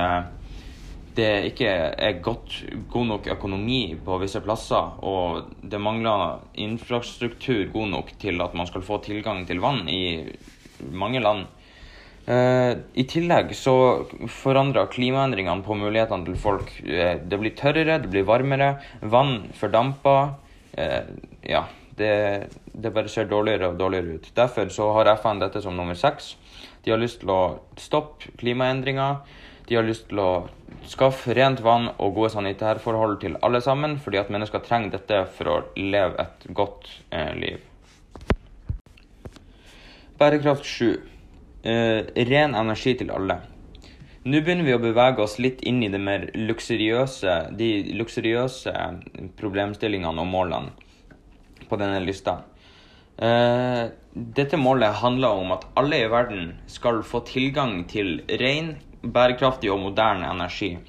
det 1.17 1.32
ikke 1.51 1.70
er 1.70 2.20
godt, 2.22 2.63
god 2.89 3.06
nok 3.06 3.27
økonomi 3.34 3.96
på 4.06 4.17
visse 4.22 4.41
plasser, 4.41 4.98
og 5.06 5.53
det 5.62 5.79
mangler 5.82 6.39
infrastruktur 6.53 7.70
god 7.74 7.89
nok 7.94 8.12
til 8.22 8.41
at 8.41 8.53
man 8.58 8.70
skal 8.70 8.86
få 8.86 9.00
tilgang 9.06 9.46
til 9.48 9.62
vann 9.62 9.89
i 9.89 10.25
mange 10.91 11.22
land. 11.24 11.48
Uh, 12.27 12.84
I 13.00 13.05
tillegg 13.07 13.53
så 13.55 13.74
forandrer 14.27 14.89
klimaendringene 14.91 15.63
på 15.63 15.77
mulighetene 15.79 16.27
til 16.27 16.36
folk. 16.41 16.74
Uh, 16.84 17.15
det 17.24 17.39
blir 17.39 17.55
tørrere, 17.55 18.01
det 18.03 18.12
blir 18.12 18.27
varmere, 18.27 18.74
vann 19.00 19.46
fordamper. 19.55 20.34
Uh, 20.75 21.07
ja, 21.48 21.63
det, 21.96 22.12
det, 22.74 22.91
bare 22.91 23.07
ser 23.12 23.29
dårligere 23.31 23.72
og 23.72 23.79
dårligere 23.79 24.19
ut. 24.19 24.27
Derfor 24.36 24.67
så 24.75 24.89
har 24.98 25.13
FN 25.15 25.39
dette 25.39 25.63
som 25.63 25.79
nummer 25.79 25.96
seks. 25.96 26.34
De 26.84 26.91
har 26.91 27.00
lyst 27.00 27.22
til 27.24 27.31
å 27.31 27.41
stoppe 27.79 28.36
klimaendringer. 28.41 29.24
De 29.72 29.79
har 29.79 29.88
lyst 29.88 30.10
til 30.12 30.19
å 30.19 30.31
skaffe 30.88 31.31
rent 31.36 31.63
vann 31.63 31.89
og 31.96 32.13
gode 32.19 32.34
sanitærforhold 32.36 33.22
til 33.24 33.39
alle 33.43 33.63
sammen, 33.63 33.98
fordi 34.03 34.19
at 34.19 34.31
mennesker 34.31 34.63
trenger 34.67 35.00
dette 35.00 35.24
for 35.39 35.51
å 35.51 35.57
leve 35.79 36.27
et 36.27 36.48
godt 36.55 36.91
liv. 37.39 37.66
Bærekraft 40.17 40.65
7. 40.65 40.95
Eh, 41.63 42.00
ren 42.25 42.55
energi 42.57 42.95
til 42.97 43.12
alle. 43.13 43.36
Nå 44.25 44.39
begynner 44.41 44.65
vi 44.65 44.74
å 44.74 44.79
bevege 44.81 45.21
oss 45.21 45.36
litt 45.38 45.59
inn 45.69 45.83
i 45.86 45.91
mer 45.93 46.24
luksuriøse, 46.33 47.36
de 47.59 47.67
luksuriøse 48.00 48.74
problemstillingene 49.38 50.24
og 50.24 50.31
målene 50.31 51.67
på 51.69 51.77
denne 51.77 52.00
lista. 52.01 52.39
Eh, 53.21 53.83
dette 54.41 54.57
målet 54.57 54.97
handler 55.03 55.38
om 55.43 55.53
at 55.53 55.69
alle 55.77 56.01
i 56.01 56.09
verden 56.09 56.50
skal 56.65 57.03
få 57.05 57.21
tilgang 57.29 57.83
til 57.86 58.24
ren, 58.41 58.74
bærekraftig 59.05 59.69
og 59.69 59.83
moderne 59.86 60.33
energi. 60.33 60.79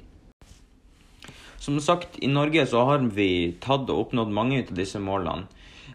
Som 1.61 1.77
sagt, 1.85 2.17
i 2.17 2.33
Norge 2.33 2.65
så 2.65 2.81
har 2.89 3.05
vi 3.13 3.59
tatt 3.61 3.91
og 3.93 4.07
oppnådd 4.07 4.33
mange 4.33 4.63
av 4.65 4.73
disse 4.73 4.97
målene. 4.97 5.45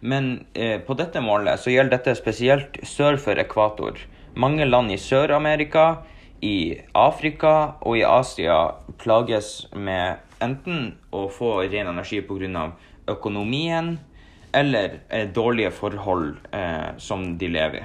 Men 0.05 0.47
eh, 0.53 0.81
på 0.81 0.95
dette 0.95 1.21
målet 1.25 1.61
så 1.61 1.73
gjelder 1.73 1.97
dette 1.97 2.13
spesielt 2.19 2.77
sør 2.85 3.17
for 3.17 3.41
ekvator. 3.41 3.97
Mange 4.37 4.67
land 4.69 4.93
i 4.93 4.99
Sør-Amerika, 5.01 6.05
i 6.45 6.77
Afrika 6.93 7.79
og 7.81 7.97
i 7.97 8.03
Asia 8.05 8.59
plages 9.01 9.65
med 9.73 10.21
enten 10.45 10.91
å 11.09 11.23
få 11.33 11.63
ren 11.63 11.89
energi 11.89 12.21
pga. 12.21 12.73
økonomien 13.09 13.99
eller 14.53 15.01
eh, 15.09 15.29
dårlige 15.29 15.71
forhold 15.71 16.37
eh, 16.53 16.97
som 16.99 17.39
de 17.39 17.49
lever 17.49 17.81
i. 17.81 17.85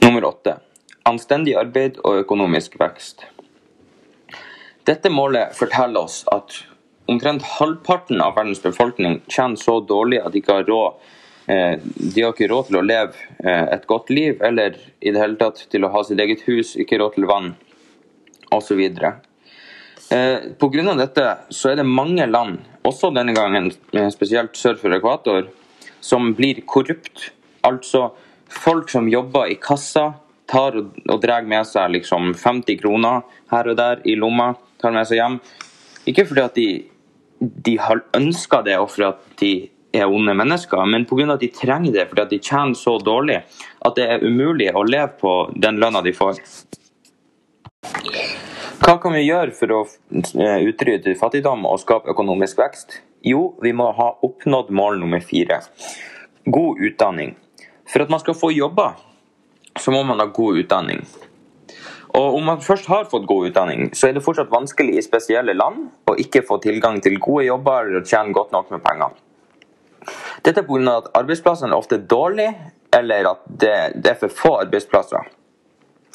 Nummer 0.00 0.24
åtte. 0.24 0.56
Anstendig 1.04 1.54
arbeid 1.56 2.00
og 2.04 2.24
økonomisk 2.24 2.80
vekst. 2.80 3.26
Dette 4.88 5.10
målet 5.12 5.52
forteller 5.52 6.00
oss 6.00 6.24
at 6.32 6.62
omtrent 7.08 7.42
halvparten 7.42 8.20
av 8.20 8.34
verdens 8.36 8.62
befolkning 8.62 9.20
tjener 9.28 9.56
så 9.56 9.78
dårlig 9.80 10.20
at 10.20 10.34
de 10.34 10.42
ikke 10.42 10.58
har 10.58 10.66
råd 10.68 11.06
eh, 11.48 11.78
de 11.80 12.24
har 12.24 12.34
ikke 12.34 12.50
råd 12.50 12.68
til 12.68 12.80
å 12.80 12.84
leve 12.84 13.14
eh, 13.40 13.64
et 13.76 13.86
godt 13.88 14.12
liv, 14.12 14.36
eller 14.44 14.76
i 15.00 15.14
det 15.14 15.22
hele 15.22 15.40
tatt 15.40 15.64
til 15.72 15.86
å 15.86 15.92
ha 15.94 16.02
sitt 16.04 16.20
eget 16.20 16.44
hus, 16.48 16.74
ikke 16.76 17.00
råd 17.00 17.16
til 17.16 17.28
vann 17.30 17.54
osv. 18.52 18.82
Eh, 18.84 20.36
Pga. 20.60 20.94
dette 21.00 21.26
så 21.48 21.72
er 21.72 21.80
det 21.80 21.88
mange 21.88 22.26
land, 22.28 22.60
også 22.84 23.10
denne 23.16 23.34
gangen 23.36 23.70
spesielt 24.12 24.56
sør 24.56 24.76
for 24.80 24.96
ekvator, 24.96 25.48
som 26.00 26.34
blir 26.36 26.60
korrupt. 26.68 27.30
Altså 27.64 28.10
folk 28.48 28.92
som 28.92 29.08
jobber 29.08 29.48
i 29.48 29.56
kassa, 29.60 30.12
tar 30.48 30.76
og, 30.80 30.92
og 31.08 31.20
drar 31.20 31.44
med 31.44 31.66
seg 31.68 31.90
liksom 31.96 32.34
50 32.36 32.78
kroner 32.80 33.24
her 33.50 33.68
og 33.68 33.80
der 33.80 34.04
i 34.08 34.14
lomma, 34.16 34.54
tar 34.80 34.92
med 34.92 35.08
seg 35.08 35.20
hjem. 35.20 35.40
Ikke 36.08 36.24
fordi 36.28 36.44
at 36.44 36.56
de 36.56 36.68
de 37.40 37.76
har 37.78 38.04
ønska 38.16 38.62
det, 38.66 38.78
og 38.78 38.90
for 38.90 39.10
at 39.12 39.40
de 39.40 39.70
er 39.94 40.10
onde 40.10 40.34
mennesker, 40.36 40.84
men 40.86 41.06
pga. 41.08 41.32
at 41.32 41.40
de 41.40 41.48
trenger 41.48 41.92
det 41.92 42.08
fordi 42.08 42.22
at 42.22 42.30
de 42.30 42.38
tjener 42.38 42.74
så 42.74 42.98
dårlig 42.98 43.38
at 43.86 43.96
det 43.96 44.04
er 44.04 44.24
umulig 44.24 44.70
å 44.74 44.84
leve 44.84 45.14
på 45.20 45.34
den 45.56 45.80
lønna 45.80 46.02
de 46.02 46.12
får. 46.12 46.42
Hva 48.78 48.94
kan 49.02 49.12
vi 49.12 49.26
gjøre 49.26 49.52
for 49.56 49.72
å 49.74 49.80
eh, 50.12 50.62
utrydde 50.68 51.16
fattigdom 51.18 51.66
og 51.66 51.80
skape 51.82 52.10
økonomisk 52.12 52.60
vekst? 52.60 53.00
Jo, 53.26 53.56
vi 53.62 53.72
må 53.74 53.90
ha 53.92 54.12
oppnådd 54.22 54.70
mål 54.70 55.00
nummer 55.00 55.20
fire. 55.20 55.60
God 56.46 56.80
utdanning. 56.80 57.34
For 57.88 58.04
at 58.04 58.12
man 58.12 58.20
skal 58.22 58.36
få 58.38 58.52
jobber, 58.54 58.94
så 59.78 59.92
må 59.92 60.04
man 60.06 60.20
ha 60.22 60.28
god 60.32 60.62
utdanning. 60.62 61.02
Og 62.16 62.38
om 62.38 62.44
man 62.48 62.60
først 62.64 62.88
har 62.88 63.08
fått 63.10 63.26
god 63.28 63.50
utdanning, 63.50 63.90
så 63.94 64.08
er 64.08 64.16
det 64.16 64.24
fortsatt 64.24 64.52
vanskelig 64.52 64.96
i 64.96 65.04
spesielle 65.04 65.54
land 65.56 65.88
å 66.08 66.16
ikke 66.16 66.44
få 66.48 66.56
tilgang 66.64 67.02
til 67.04 67.18
gode 67.20 67.44
jobber 67.48 67.90
eller 67.90 68.06
tjene 68.06 68.32
godt 68.36 68.54
nok 68.54 68.70
med 68.72 68.84
penger. 68.84 69.16
Dette 70.44 70.62
er 70.62 70.66
pga. 70.66 70.96
at 70.96 71.10
arbeidsplassene 71.18 71.74
er 71.74 71.78
ofte 71.78 71.98
dårlige, 71.98 72.54
eller 72.96 73.32
at 73.34 73.42
det, 73.46 73.74
det, 73.94 74.12
er 74.14 74.20
for 74.20 74.32
få 74.32 74.54
arbeidsplasser. 74.62 75.28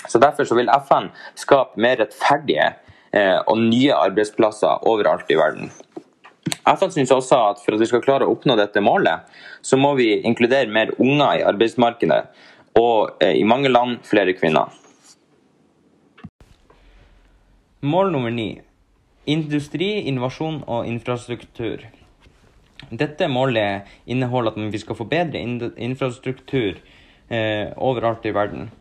Så 0.08 0.20
Derfor 0.20 0.44
så 0.44 0.56
vil 0.56 0.72
FN 0.88 1.12
skape 1.36 1.80
mer 1.80 2.00
rettferdige 2.02 2.74
eh, 3.14 3.40
og 3.48 3.60
nye 3.60 3.94
arbeidsplasser 3.94 4.88
overalt 4.90 5.30
i 5.30 5.38
verden. 5.38 5.72
FN 6.66 6.92
syns 6.92 7.12
også 7.12 7.40
at 7.52 7.62
for 7.64 7.76
at 7.76 7.84
vi 7.84 7.88
skal 7.88 8.02
klare 8.04 8.26
å 8.26 8.34
oppnå 8.34 8.58
dette 8.60 8.82
målet, 8.84 9.30
så 9.62 9.78
må 9.80 9.94
vi 10.00 10.16
inkludere 10.26 10.72
mer 10.72 10.92
unger 10.98 11.40
i 11.40 11.46
arbeidsmarkedet, 11.48 12.24
og 12.80 13.22
eh, 13.24 13.38
i 13.38 13.46
mange 13.48 13.70
land 13.70 14.02
flere 14.08 14.34
kvinner. 14.36 14.74
Mål 17.84 18.14
nummer 18.14 18.32
ni 18.32 18.62
industri, 19.28 20.06
innovasjon 20.08 20.62
og 20.72 20.88
infrastruktur. 20.88 21.84
Dette 22.92 23.28
målet 23.32 23.90
inneholder 24.08 24.54
at 24.54 24.72
vi 24.72 24.80
skal 24.80 24.96
få 24.96 25.08
bedre 25.12 25.42
infrastruktur 25.76 26.80
eh, 27.28 27.72
overalt 27.76 28.26
i 28.28 28.34
verden. 28.36 28.72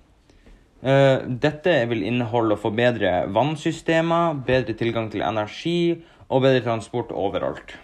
Eh, 0.82 1.18
dette 1.42 1.76
vil 1.90 2.02
inneholde 2.06 2.54
å 2.54 2.62
få 2.62 2.70
bedre 2.74 3.24
vannsystemer, 3.34 4.38
bedre 4.46 4.74
tilgang 4.78 5.10
til 5.10 5.26
energi 5.26 5.94
og 6.28 6.42
bedre 6.46 6.62
transport 6.66 7.10
overalt. 7.14 7.76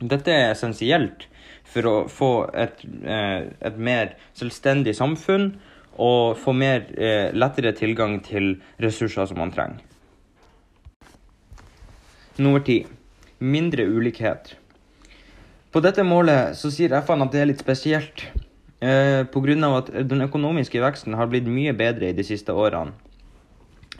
Dette 0.00 0.34
er 0.34 0.52
essensielt 0.52 1.26
for 1.70 1.86
å 1.86 1.96
få 2.10 2.32
et, 2.58 2.82
eh, 3.06 3.50
et 3.60 3.76
mer 3.78 4.16
selvstendig 4.34 4.94
samfunn 4.98 5.52
og 6.00 6.38
få 6.40 6.54
mer 6.56 6.86
eh, 6.96 7.28
lettere 7.36 7.74
tilgang 7.76 8.18
til 8.24 8.54
ressurser 8.80 9.28
som 9.28 9.40
man 9.42 9.52
trenger. 9.52 9.84
Nummer 12.40 12.64
ti 12.64 12.82
mindre 13.40 13.84
ulikhet. 13.88 14.54
På 15.72 15.80
dette 15.84 16.04
målet 16.04 16.56
så 16.58 16.70
sier 16.72 16.96
FN 17.04 17.24
at 17.24 17.32
det 17.32 17.42
er 17.42 17.48
litt 17.50 17.62
spesielt 17.62 18.24
eh, 18.80 19.22
pga. 19.28 19.70
at 19.76 19.92
den 20.08 20.24
økonomiske 20.26 20.80
veksten 20.80 21.14
har 21.14 21.28
blitt 21.28 21.48
mye 21.48 21.72
bedre 21.72 22.10
i 22.10 22.16
de 22.16 22.24
siste 22.24 22.52
årene. 22.52 22.92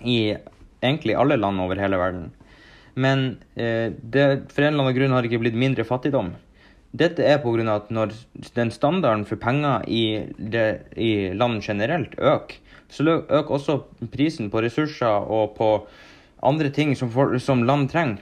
I 0.05 0.37
egentlig 0.83 1.15
alle 1.15 1.37
land 1.37 1.61
over 1.61 1.77
hele 1.77 1.97
verden. 2.01 2.31
Men 2.95 3.39
eh, 3.55 3.93
det 3.93 4.51
for 4.51 4.65
en 4.65 4.75
eller 4.75 4.85
annen 4.85 4.97
grunn 4.97 5.13
har 5.13 5.25
ikke 5.25 5.41
blitt 5.41 5.57
mindre 5.59 5.85
fattigdom. 5.85 6.35
Dette 6.91 7.23
er 7.23 7.39
pga. 7.39 7.77
at 7.77 7.91
når 7.91 8.13
den 8.55 8.71
standarden 8.71 9.25
for 9.25 9.37
penger 9.37 9.85
i, 9.87 10.27
det, 10.37 10.83
i 10.97 11.33
land 11.33 11.63
generelt 11.63 12.15
øker, 12.19 12.57
så 12.89 13.23
øker 13.29 13.51
også 13.51 13.83
prisen 14.11 14.51
på 14.51 14.61
ressurser 14.61 15.07
og 15.07 15.55
på 15.57 15.87
andre 16.43 16.71
ting 16.71 16.97
som, 16.97 17.11
for, 17.11 17.39
som 17.39 17.63
land 17.63 17.89
trenger. 17.91 18.19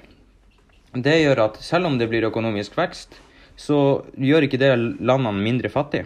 Det 0.95 1.23
gjør 1.23 1.45
at 1.45 1.57
selv 1.63 1.87
om 1.87 1.99
det 1.99 2.09
blir 2.09 2.27
økonomisk 2.29 2.77
vekst, 2.77 3.21
så 3.57 4.05
gjør 4.17 4.45
ikke 4.45 4.61
det 4.61 4.77
landene 5.01 5.41
mindre 5.41 5.69
fattige. 5.69 6.05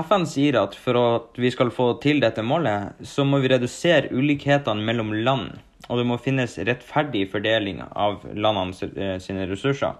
FN 0.00 0.24
sier 0.24 0.56
at 0.60 0.76
for 0.76 0.96
at 0.96 1.40
vi 1.40 1.50
skal 1.50 1.70
få 1.70 1.98
til 2.00 2.20
dette 2.20 2.42
målet, 2.42 2.94
så 3.02 3.24
må 3.24 3.40
vi 3.40 3.48
redusere 3.48 4.12
ulikhetene 4.12 4.84
mellom 4.84 5.12
land 5.12 5.50
og 5.90 5.98
det 5.98 6.06
må 6.06 6.18
finnes 6.22 6.54
rettferdig 6.62 7.24
fordeling 7.32 7.80
av 7.82 8.22
landene 8.30 8.90
eh, 8.94 9.16
sine 9.22 9.46
ressurser. 9.50 9.98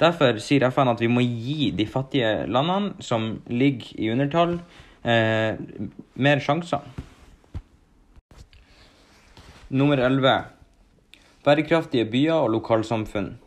Derfor 0.00 0.38
sier 0.40 0.64
FN 0.70 0.88
at 0.88 1.00
vi 1.02 1.10
må 1.12 1.20
gi 1.20 1.70
de 1.76 1.84
fattige 1.86 2.46
landene 2.48 3.04
som 3.04 3.34
ligger 3.52 3.92
i 4.00 4.08
undertall, 4.12 4.56
eh, 5.04 5.60
mer 6.14 6.40
sjanser. 6.40 6.80
Nummer 9.68 10.00
11. 10.00 10.44
Bærekraftige 11.44 12.08
byer 12.10 12.34
og 12.34 12.50
lokalsamfunn. 12.56 13.38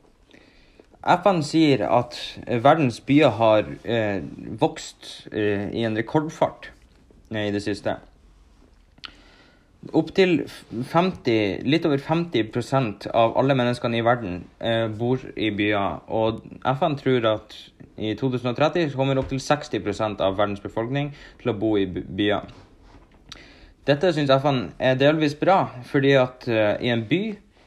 FN 1.03 1.41
sier 1.43 1.83
at 1.89 2.15
verdens 2.63 3.01
byer 3.03 3.33
har 3.36 3.67
eh, 3.83 4.22
vokst 4.62 5.27
eh, 5.33 5.67
i 5.74 5.83
en 5.83 5.98
rekordfart 5.98 6.69
eh, 7.33 7.50
i 7.50 7.51
det 7.51 7.63
siste. 7.65 7.98
Opptil 9.91 10.45
50, 10.87 11.65
litt 11.67 11.85
over 11.85 11.99
50% 11.99 13.09
av 13.11 13.33
alle 13.39 13.55
menneskene 13.59 13.99
i 13.99 14.05
verden 14.05 14.43
eh, 14.63 14.87
bor 14.87 15.19
i 15.35 15.49
byer. 15.51 16.05
Og 16.07 16.39
FN 16.77 16.95
tror 17.01 17.27
at 17.34 17.55
i 17.99 18.13
2030 18.15 18.95
kommer 18.95 19.19
opptil 19.19 19.41
60% 19.43 20.23
av 20.23 20.38
verdens 20.39 20.63
befolkning 20.63 21.12
til 21.41 21.51
å 21.51 21.58
bo 21.60 21.73
i 21.77 21.84
byer. 21.89 22.47
Dette 23.84 24.13
syns 24.15 24.31
FN 24.31 24.69
er 24.79 24.95
delvis 24.95 25.36
bra, 25.36 25.65
fordi 25.89 26.13
at 26.15 26.47
eh, 26.47 26.77
i 26.79 26.93
en 26.93 27.03
by 27.10 27.23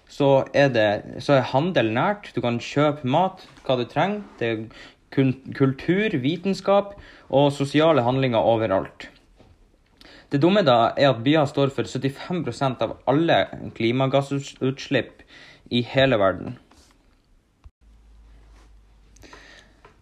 så 0.09 0.47
er, 0.55 0.71
det, 0.73 1.21
så 1.21 1.37
er 1.37 1.51
handel 1.51 1.91
nært. 1.93 2.31
Du 2.33 2.41
kan 2.41 2.57
kjøpe 2.63 3.05
mat, 3.11 3.45
hva 3.67 3.77
du 3.77 3.85
trenger. 3.91 4.23
Det 4.41 4.49
er 4.49 4.65
kultur, 5.57 6.17
vitenskap 6.23 6.97
og 7.29 7.53
sosiale 7.53 8.05
handlinger 8.07 8.41
overalt. 8.41 9.11
Det 10.33 10.41
dumme 10.43 10.65
da 10.67 10.93
er 10.99 11.13
at 11.13 11.23
byer 11.23 11.47
står 11.47 11.71
for 11.75 11.87
75% 11.87 12.83
av 12.83 12.97
alle 13.07 13.45
klimagassutslipp 13.77 15.23
i 15.71 15.83
hele 15.87 16.19
verden. 16.19 16.57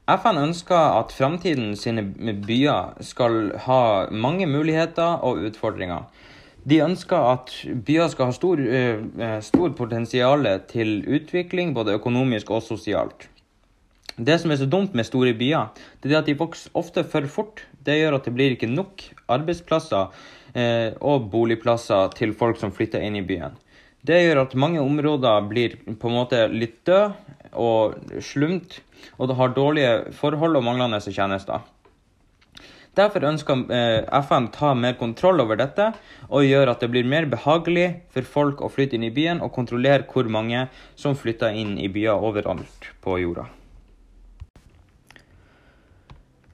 FN 0.05 0.37
ønsker 0.37 0.99
at 1.01 1.13
framtiden 1.17 1.77
sine 1.81 2.03
byer 2.45 2.97
skal 3.01 3.55
ha 3.67 3.81
mange 4.13 4.47
muligheter 4.47 5.21
og 5.25 5.45
utfordringer. 5.49 6.09
De 6.65 6.81
ønsker 6.85 7.17
at 7.17 7.53
byer 7.87 8.09
skal 8.13 8.29
ha 8.29 8.37
stor, 8.37 8.61
uh, 8.61 9.39
stor 9.45 9.73
potensial 9.77 10.49
til 10.69 11.05
utvikling, 11.09 11.75
både 11.77 11.97
økonomisk 12.01 12.51
og 12.51 12.63
sosialt. 12.65 13.29
Det 14.17 14.37
som 14.39 14.53
er 14.55 14.61
så 14.61 14.69
dumt 14.71 14.95
med 14.95 15.07
store 15.09 15.33
byer, 15.35 15.73
det 16.03 16.13
er 16.13 16.21
at 16.21 16.29
de 16.31 16.37
vokser 16.39 16.71
ofte 16.79 17.03
for 17.03 17.27
fort. 17.27 17.65
Det 17.83 17.97
gjør 17.99 18.21
at 18.21 18.29
det 18.29 18.35
blir 18.37 18.55
ikke 18.55 18.71
nok 18.71 19.03
arbeidsplasser 19.27 20.15
eh, 20.55 20.95
og 21.03 21.27
boligplasser 21.33 22.15
til 22.15 22.35
folk 22.39 22.61
som 22.61 22.71
flytter 22.73 23.03
inn 23.03 23.19
i 23.19 23.25
byen. 23.27 23.59
Det 24.07 24.21
gjør 24.21 24.45
at 24.45 24.55
mange 24.55 24.83
områder 24.85 25.49
blir 25.51 25.75
på 25.99 26.11
en 26.11 26.15
måte 26.15 26.45
litt 26.53 26.85
døde 26.87 27.15
og 27.59 27.97
slumt, 28.23 28.83
og 29.19 29.31
det 29.31 29.39
har 29.39 29.57
dårlige 29.57 29.95
forhold 30.15 30.61
og 30.61 30.67
manglende 30.67 31.01
tjenester. 31.03 31.65
Derfor 32.95 33.27
ønsker 33.27 33.67
eh, 33.75 34.07
FN 34.23 34.47
ta 34.55 34.71
mer 34.79 34.95
kontroll 35.01 35.43
over 35.43 35.59
dette 35.59 35.89
og 36.29 36.47
gjør 36.47 36.71
at 36.71 36.85
det 36.85 36.93
blir 36.95 37.11
mer 37.11 37.27
behagelig 37.27 37.89
for 38.15 38.31
folk 38.37 38.63
å 38.63 38.71
flytte 38.71 38.95
inn 38.95 39.09
i 39.09 39.13
byen 39.15 39.43
og 39.43 39.51
kontrollere 39.57 40.07
hvor 40.07 40.31
mange 40.31 40.69
som 40.95 41.19
flytter 41.19 41.59
inn 41.59 41.75
i 41.83 41.91
byer 41.91 42.15
overalt 42.15 42.93
på 43.03 43.19
jorda. 43.25 43.49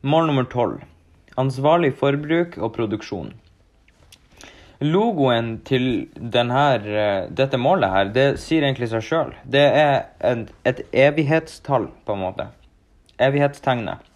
Mål 0.00 0.30
nummer 0.30 0.48
tolv 0.48 0.80
ansvarlig 1.40 1.94
forbruk 1.98 2.58
og 2.60 2.74
produksjon. 2.76 3.32
Logoen 4.80 5.58
til 5.68 6.08
denne, 6.16 6.60
eh, 6.80 7.26
dette 7.28 7.58
målet 7.60 7.90
her, 7.90 8.04
det 8.14 8.28
sier 8.40 8.64
egentlig 8.64 8.88
seg 8.88 9.04
sjøl. 9.04 9.34
Det 9.44 9.60
er 9.60 10.06
et, 10.24 10.52
et, 10.64 10.80
evighetstall, 10.92 11.90
på 12.06 12.16
en 12.16 12.22
måte. 12.24 12.46
Evighetstegnet. 13.20 14.06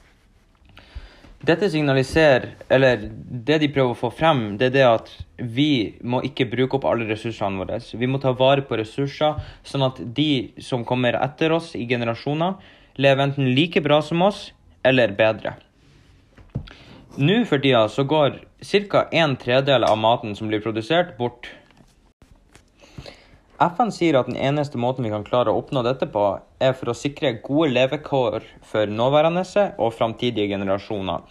Dette 1.44 1.68
signaliserer, 1.68 2.54
eller 2.72 3.02
det 3.04 3.58
de 3.60 3.68
prøver 3.68 3.92
å 3.92 3.98
få 3.98 4.08
frem, 4.16 4.56
det 4.56 4.70
er 4.70 4.76
det 4.78 4.86
at 4.88 5.10
vi 5.36 5.98
må 6.00 6.22
ikke 6.24 6.48
bruke 6.48 6.78
opp 6.78 6.86
alle 6.88 7.04
ressursene 7.10 7.60
våre. 7.60 7.82
Vi 7.92 8.08
må 8.08 8.16
ta 8.22 8.32
vare 8.32 8.64
på 8.64 8.78
ressurser, 8.80 9.36
sånn 9.62 9.84
at 9.84 10.00
de 10.16 10.54
som 10.64 10.86
kommer 10.88 11.20
etter 11.20 11.52
oss 11.52 11.74
i 11.76 11.84
generasjoner, 11.84 12.56
lever 12.96 13.26
enten 13.26 13.52
like 13.52 13.84
bra 13.84 14.00
som 14.00 14.24
oss 14.24 14.46
eller 14.82 15.12
bedre. 15.12 15.58
Nå 17.16 17.44
for 17.46 17.58
tida 17.62 17.88
så 17.88 18.02
går 18.04 18.40
ca. 18.90 19.08
en 19.10 19.36
tredel 19.36 19.84
av 19.84 19.98
maten 19.98 20.34
som 20.36 20.48
blir 20.48 20.60
produsert, 20.60 21.16
bort. 21.18 21.50
FN 23.58 23.92
sier 23.94 24.16
at 24.18 24.26
den 24.26 24.36
eneste 24.36 24.78
måten 24.82 25.06
vi 25.06 25.12
kan 25.12 25.22
klare 25.24 25.52
å 25.52 25.60
oppnå 25.60 25.84
dette 25.86 26.08
på, 26.10 26.24
er 26.58 26.72
for 26.74 26.90
å 26.90 26.96
sikre 26.98 27.36
gode 27.44 27.70
levekår 27.70 28.42
for 28.66 28.90
nåværende 28.90 29.44
og 29.78 29.94
framtidige 29.94 30.50
generasjoner. 30.56 31.22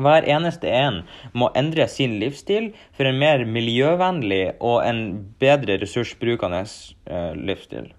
Hver 0.00 0.24
eneste 0.26 0.72
en 0.72 1.02
må 1.36 1.50
endre 1.54 1.84
sin 1.86 2.16
livsstil 2.18 2.72
for 2.96 3.06
en 3.06 3.20
mer 3.20 3.44
miljøvennlig 3.44 4.56
og 4.58 4.80
en 4.88 5.02
bedre 5.38 5.76
ressursbrukende 5.82 6.62
eh, 6.64 7.36
livsstil. 7.36 7.92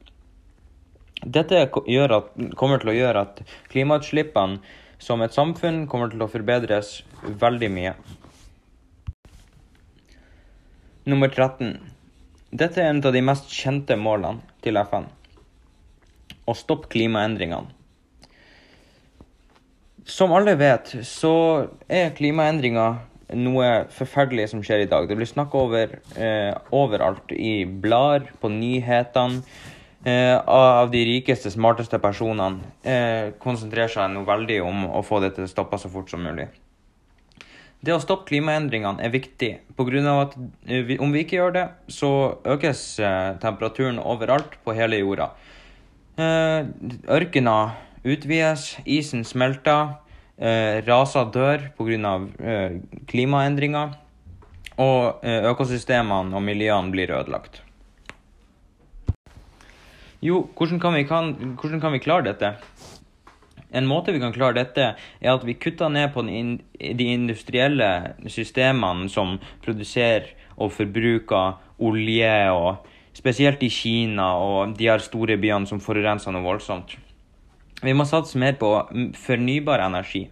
Dette 1.22 1.68
kommer 1.70 2.82
til 2.82 2.92
å 2.92 2.98
gjøre 2.98 3.24
at 3.30 3.40
klimautslippene 3.72 4.60
som 5.00 5.22
et 5.22 5.36
samfunn 5.36 5.86
kommer 5.92 6.12
til 6.12 6.24
å 6.24 6.30
forbedres 6.32 7.00
veldig 7.24 7.70
mye. 7.74 7.96
Nummer 11.06 11.30
13. 11.30 11.76
Dette 12.56 12.82
er 12.82 12.90
en 12.90 13.02
av 13.06 13.14
de 13.14 13.22
mest 13.26 13.52
kjente 13.52 13.98
målene 14.00 14.42
til 14.66 14.80
FN. 14.82 15.10
Å 16.46 16.54
stoppe 16.58 16.90
klimaendringene. 16.94 17.74
Som 20.06 20.34
alle 20.38 20.54
vet, 20.58 20.92
så 21.06 21.36
er 21.90 22.14
klimaendringer 22.18 23.00
noe 23.34 23.70
forferdelig 23.94 24.52
som 24.52 24.62
skjer 24.66 24.84
i 24.84 24.90
dag. 24.90 25.08
Det 25.10 25.18
blir 25.18 25.30
snakket 25.30 25.58
over 25.58 25.96
eh, 26.14 26.54
overalt. 26.76 27.32
I 27.34 27.66
blader, 27.66 28.30
på 28.42 28.52
nyhetene, 28.54 29.42
Eh, 30.06 30.38
av 30.38 30.92
de 30.94 31.00
rikeste, 31.02 31.50
smarteste 31.50 31.98
personene 31.98 32.62
eh, 32.86 33.32
konsentrerer 33.42 33.90
seg 33.90 34.12
nå 34.14 34.22
veldig 34.28 34.60
om 34.62 34.84
å 34.94 35.02
få 35.02 35.18
dette 35.24 35.48
stoppa 35.50 35.80
så 35.82 35.90
fort 35.90 36.14
som 36.14 36.22
mulig. 36.22 36.46
Det 37.82 37.94
å 37.94 38.02
stoppe 38.02 38.30
klimaendringene 38.30 39.02
er 39.02 39.10
viktig, 39.14 39.50
pga. 39.78 40.14
at 40.22 40.38
eh, 40.70 40.94
om 41.02 41.10
vi 41.10 41.26
ikke 41.26 41.40
gjør 41.40 41.58
det, 41.58 41.66
så 41.90 42.12
økes 42.46 43.00
eh, 43.00 43.34
temperaturen 43.42 43.98
overalt 43.98 44.60
på 44.64 44.78
hele 44.78 45.02
jorda. 45.02 45.32
Eh, 46.22 46.70
ørkena 47.10 47.58
utvides, 48.06 48.76
isen 48.86 49.26
smelter, 49.26 49.98
raser 50.86 51.30
dør 51.34 51.70
pga. 51.80 52.16
klimaendringer, 53.08 53.96
og 54.78 55.24
økosystemene 55.24 56.36
og 56.36 56.44
miljøene 56.44 56.92
blir 56.92 57.14
ødelagt. 57.16 57.65
Jo, 60.24 60.46
hvordan 60.58 60.80
kan, 60.80 60.98
kan, 61.08 61.34
hvordan 61.60 61.82
kan 61.82 61.96
vi 61.96 62.04
klare 62.04 62.30
dette? 62.30 62.54
En 63.76 63.88
måte 63.90 64.14
vi 64.16 64.22
kan 64.24 64.34
klare 64.34 64.56
dette, 64.56 64.94
er 64.96 65.32
at 65.34 65.44
vi 65.44 65.58
kutter 65.60 65.90
ned 65.92 66.14
på 66.14 66.24
de 66.24 67.08
industrielle 67.12 68.16
systemene 68.32 69.10
som 69.12 69.36
produserer 69.66 70.32
og 70.56 70.72
forbruker 70.72 71.58
olje, 71.84 72.36
og 72.52 72.86
spesielt 73.16 73.64
i 73.64 73.72
Kina 73.72 74.30
og 74.40 74.78
de 74.78 74.88
her 74.88 75.04
store 75.04 75.36
byene 75.42 75.68
som 75.68 75.82
forurenser 75.84 76.32
noe 76.32 76.46
voldsomt. 76.46 76.96
Vi 77.84 77.94
må 77.94 78.06
satse 78.08 78.40
mer 78.40 78.56
på 78.60 78.72
fornybar 79.20 79.84
energi. 79.84 80.30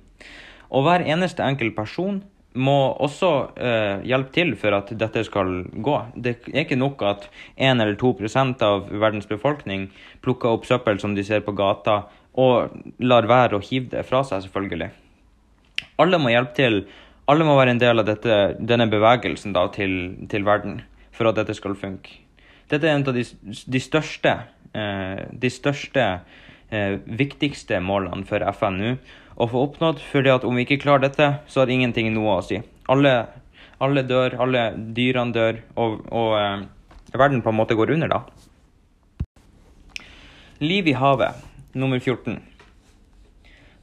Og 0.74 0.88
hver 0.88 1.04
eneste 1.06 1.43
enkel 1.46 1.74
person 1.76 2.22
må 2.54 2.78
også 3.02 3.30
uh, 3.58 4.02
hjelpe 4.06 4.34
til 4.36 4.54
for 4.60 4.76
at 4.78 4.92
dette 4.98 5.24
skal 5.26 5.63
gå. 5.74 5.96
Det 6.16 6.36
er 6.52 6.63
ikke 6.63 6.78
nok 6.80 7.02
at 7.10 7.28
1 7.58 7.82
eller 7.82 7.96
2% 8.00 8.66
av 8.66 8.89
verdens 8.92 9.30
befolkning 9.30 9.88
plukker 10.22 10.54
opp 10.54 10.68
søppel 10.70 11.02
som 11.02 11.16
de 11.18 11.26
ser 11.26 11.46
på 11.46 11.56
gata, 11.58 12.04
og 12.34 12.74
lar 13.02 13.28
være 13.30 13.58
å 13.58 13.63
hive 13.63 13.92
det 13.92 14.06
fra 14.08 14.24
seg, 14.26 14.46
selvfølgelig. 14.46 14.89
Alle 16.02 16.20
må 16.22 16.32
hjelpe 16.34 16.58
til. 16.58 16.80
Alle 17.30 17.46
må 17.48 17.56
være 17.58 17.76
en 17.76 17.82
del 17.82 18.02
av 18.02 18.08
dette, 18.08 18.38
denne 18.60 18.89
bevegelsen 18.92 19.54
da, 19.56 19.68
til, 19.74 20.16
til, 20.30 20.46
verden 20.46 20.82
for 21.13 21.30
at 21.30 21.38
dette 21.38 21.56
skal 21.58 21.78
funke. 21.80 22.20
Dette 22.72 22.89
er 22.89 22.98
en 22.98 23.06
av 23.08 23.16
de, 23.16 23.24
de 23.46 23.82
største, 23.82 24.34
eh, 24.74 25.22
de 25.30 25.52
største 25.54 26.08
eh, 26.74 26.98
viktigste 27.06 27.80
målene 27.86 28.26
for 28.28 28.44
FN 28.58 28.82
nå 28.82 28.96
å 29.36 29.48
få 29.50 29.65
oppnådd. 29.67 30.00
fordi 30.12 30.30
at 30.30 30.43
om 30.43 30.56
vi 30.56 30.65
ikke 30.65 30.82
klarer 30.84 31.08
dette, 31.08 31.30
så 31.48 31.62
har 31.62 31.69
ingenting 31.69 32.13
noe 32.13 32.38
å 32.38 32.46
si. 32.46 32.62
Alle, 32.89 33.28
alle 33.80 34.04
dør, 34.04 34.38
alle 34.39 34.72
dyrene 34.96 35.34
dør, 35.34 35.62
og, 35.76 36.00
og 36.12 36.38
eh, 36.39 36.65
verden 37.13 37.41
på 37.41 37.50
en 37.50 37.60
måte 37.60 37.76
går 37.76 37.93
under 37.96 38.08
da. 38.08 38.24
Liv 40.62 40.88
i 40.88 40.98
havet 40.98 41.39
nummer 41.74 42.00
14. 42.00 42.39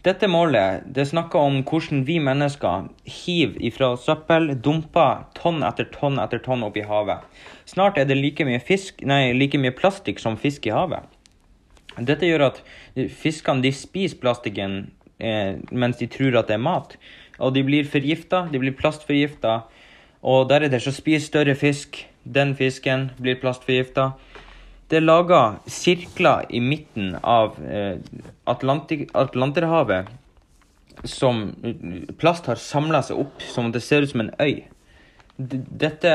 Dette 0.00 0.30
målet 0.32 0.86
det 0.96 1.04
snakker 1.10 1.42
om 1.44 1.58
hvordan 1.68 2.06
vi 2.08 2.14
mennesker 2.24 2.86
hiver 3.04 3.58
ifra 3.68 3.90
søppel, 4.00 4.54
dumper 4.56 5.26
tonn 5.36 5.60
etter 5.66 5.90
tonn 5.92 6.16
etter 6.22 6.40
tonn 6.40 6.64
opp 6.64 6.78
i 6.80 6.86
havet. 6.88 7.26
Snart 7.68 8.00
er 8.00 8.08
det 8.08 8.16
like 8.16 8.46
mye, 8.48 8.62
fisk, 8.64 9.02
nei, 9.04 9.34
like 9.36 9.60
mye 9.60 9.74
plastikk 9.76 10.22
som 10.22 10.38
fisk 10.40 10.70
i 10.70 10.72
havet. 10.72 11.04
Dette 11.98 12.24
gjør 12.24 12.46
at 12.46 12.62
fiskene 13.12 13.60
de 13.60 13.74
spiser 13.76 14.16
plastikken 14.22 14.86
mens 15.20 15.98
de 16.00 16.08
tror 16.10 16.38
at 16.40 16.48
det 16.48 16.56
er 16.56 16.64
mat. 16.64 16.96
Og 17.40 17.54
de 17.56 17.64
blir 17.64 17.88
forgifta, 17.88 18.46
de 18.52 18.60
blir 18.60 18.76
plastforgifta. 18.76 19.62
Og 20.20 20.48
deretter 20.50 20.82
så 20.82 20.92
spiser 20.92 21.26
større 21.26 21.56
fisk 21.56 22.02
den 22.24 22.54
fisken, 22.56 23.10
blir 23.20 23.40
plastforgifta. 23.40 24.12
Det 24.90 24.98
er 24.98 25.06
laga 25.06 25.42
sirkler 25.70 26.48
i 26.50 26.60
midten 26.60 27.14
av 27.22 27.54
eh, 27.62 28.00
Atlanterhavet 28.50 30.10
som 31.04 31.54
plast 32.18 32.50
har 32.50 32.60
samla 32.60 33.00
seg 33.06 33.20
opp, 33.22 33.40
som 33.54 33.70
det 33.72 33.80
ser 33.84 34.04
ut 34.04 34.10
som 34.12 34.24
en 34.24 34.32
øy. 34.42 34.66
Dette, 35.40 36.12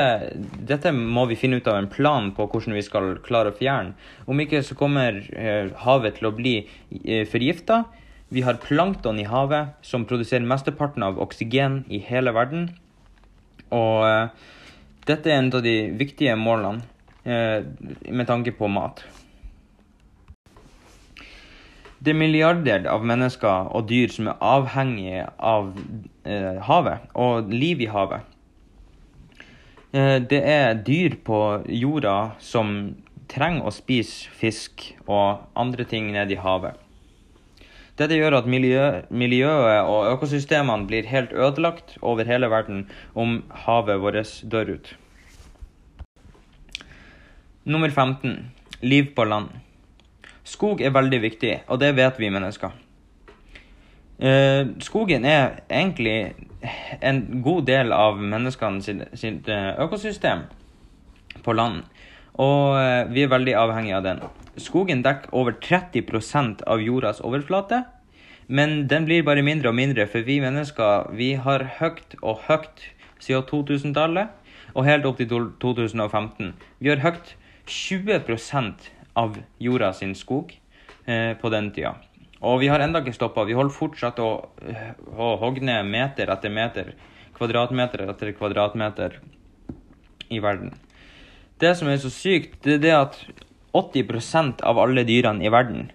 dette, 0.68 0.92
må 0.94 1.24
vi 1.26 1.38
finne 1.40 1.58
ut 1.58 1.66
av 1.66 1.80
en 1.80 1.88
plan 1.90 2.28
på 2.36 2.46
hvordan 2.46 2.76
vi 2.76 2.84
skal 2.86 3.16
klare 3.24 3.50
å 3.50 3.56
fjerne. 3.56 3.96
Om 4.30 4.44
ikke 4.44 4.60
så 4.62 4.76
kommer 4.78 5.18
eh, 5.34 5.72
havet 5.82 6.20
til 6.20 6.28
å 6.28 6.34
bli 6.36 6.56
eh, 6.60 7.24
forgifta. 7.26 7.82
Vi 8.28 8.42
har 8.42 8.58
plankton 8.58 9.20
i 9.22 9.24
havet, 9.24 9.76
som 9.86 10.04
produserer 10.04 10.42
mesteparten 10.42 11.04
av 11.06 11.20
oksygen 11.22 11.84
i 11.86 12.00
hele 12.02 12.32
verden. 12.34 12.72
Og 13.70 14.02
uh, 14.02 14.32
dette 15.06 15.30
er 15.30 15.38
en 15.38 15.52
av 15.54 15.62
de 15.62 15.74
viktige 15.94 16.34
målene 16.38 16.82
uh, 17.22 17.62
med 18.10 18.26
tanke 18.26 18.50
på 18.58 18.66
mat. 18.66 19.04
Det 22.02 22.12
er 22.12 22.18
milliarder 22.18 22.88
av 22.90 23.06
mennesker 23.06 23.70
og 23.74 23.86
dyr 23.90 24.10
som 24.12 24.32
er 24.32 24.42
avhengige 24.42 25.28
av 25.38 25.70
uh, 25.78 26.56
havet 26.66 27.06
og 27.14 27.52
liv 27.54 27.84
i 27.86 27.90
havet. 27.90 28.32
Det 29.96 30.38
er 30.44 30.74
dyr 30.84 31.14
på 31.24 31.38
jorda 31.72 32.34
som 32.42 32.74
trenger 33.30 33.64
å 33.64 33.72
spise 33.72 34.28
fisk 34.36 34.82
og 35.06 35.46
andre 35.56 35.86
ting 35.88 36.10
nede 36.12 36.34
i 36.34 36.40
havet. 36.42 36.76
Dette 37.96 38.16
gjør 38.18 38.42
at 38.42 38.48
miljø, 38.50 38.82
miljøet 39.08 39.86
og 39.88 40.10
økosystemene 40.12 40.84
blir 40.88 41.08
helt 41.08 41.32
ødelagt 41.32 41.96
over 42.02 42.28
hele 42.28 42.50
verden 42.52 42.84
om 43.14 43.38
havet 43.64 44.00
vårt 44.02 44.32
dør 44.52 44.74
ut. 44.76 44.90
Nummer 47.64 47.90
15. 47.90 48.50
Liv 48.82 49.14
på 49.16 49.24
land. 49.24 49.48
Skog 50.44 50.80
er 50.80 50.92
veldig 50.92 51.22
viktig, 51.22 51.54
og 51.66 51.80
det 51.80 51.96
vet 51.96 52.20
vi 52.20 52.28
mennesker. 52.30 52.76
Eh, 54.18 54.66
skogen 54.80 55.24
er 55.24 55.58
egentlig 55.70 56.34
en 57.02 57.42
god 57.42 57.66
del 57.66 57.92
av 57.92 58.20
menneskene 58.20 58.82
sitt, 58.82 59.02
sitt 59.14 59.48
økosystem 59.48 60.46
på 61.44 61.52
land, 61.52 61.82
og 62.36 62.76
eh, 62.78 63.08
vi 63.12 63.24
er 63.24 63.32
veldig 63.32 63.54
avhengig 63.56 63.94
av 63.96 64.04
den. 64.06 64.22
Skogen 64.60 65.02
dekker 65.04 65.32
over 65.36 65.56
30% 65.60 66.64
av 66.68 66.82
jordas 66.84 67.22
overflate, 67.24 67.84
men 68.46 68.86
den 68.90 69.08
blir 69.08 69.24
bare 69.26 69.44
mindre 69.44 69.72
og 69.72 69.78
mindre, 69.78 70.06
for 70.10 70.26
vi 70.26 70.38
mennesker 70.44 71.10
vi 71.16 71.32
har 71.40 71.64
høyt 71.80 72.18
og 72.22 72.44
høyt 72.46 72.84
siden 73.18 73.46
2000-tallet 73.48 74.76
og 74.76 74.84
helt 74.86 75.08
opp 75.08 75.18
til 75.18 75.32
2015. 75.62 76.52
Vi 76.78 76.92
har 76.92 77.02
høyt 77.02 77.34
20% 77.66 78.90
av 79.16 79.38
jorda 79.58 79.90
sin 79.96 80.14
skog 80.14 80.52
eh, 81.06 81.32
på 81.40 81.50
den 81.52 81.72
tida. 81.74 81.96
Og 82.44 82.60
vi 82.60 82.68
har 82.68 82.82
ennå 82.84 83.00
ikke 83.00 83.16
stoppa. 83.16 83.46
Vi 83.48 83.56
holder 83.56 83.74
fortsatt 83.74 84.20
å, 84.22 84.30
eh, 84.68 84.92
å 85.16 85.52
ned 85.60 85.88
meter 85.88 86.30
etter 86.30 86.52
meter, 86.52 86.92
kvadratmeter 87.34 88.04
etter 88.10 88.32
kvadratmeter 88.36 89.18
i 90.30 90.38
verden. 90.38 90.74
Det 91.60 91.72
som 91.78 91.88
er 91.88 92.00
så 92.02 92.10
sykt, 92.12 92.58
det 92.64 92.78
er 92.78 92.82
det 92.84 92.94
at 92.96 93.16
80% 93.76 94.60
av 94.66 94.78
alle 94.80 95.06
dyrene 95.08 95.44
i 95.44 95.52
verden 95.52 95.90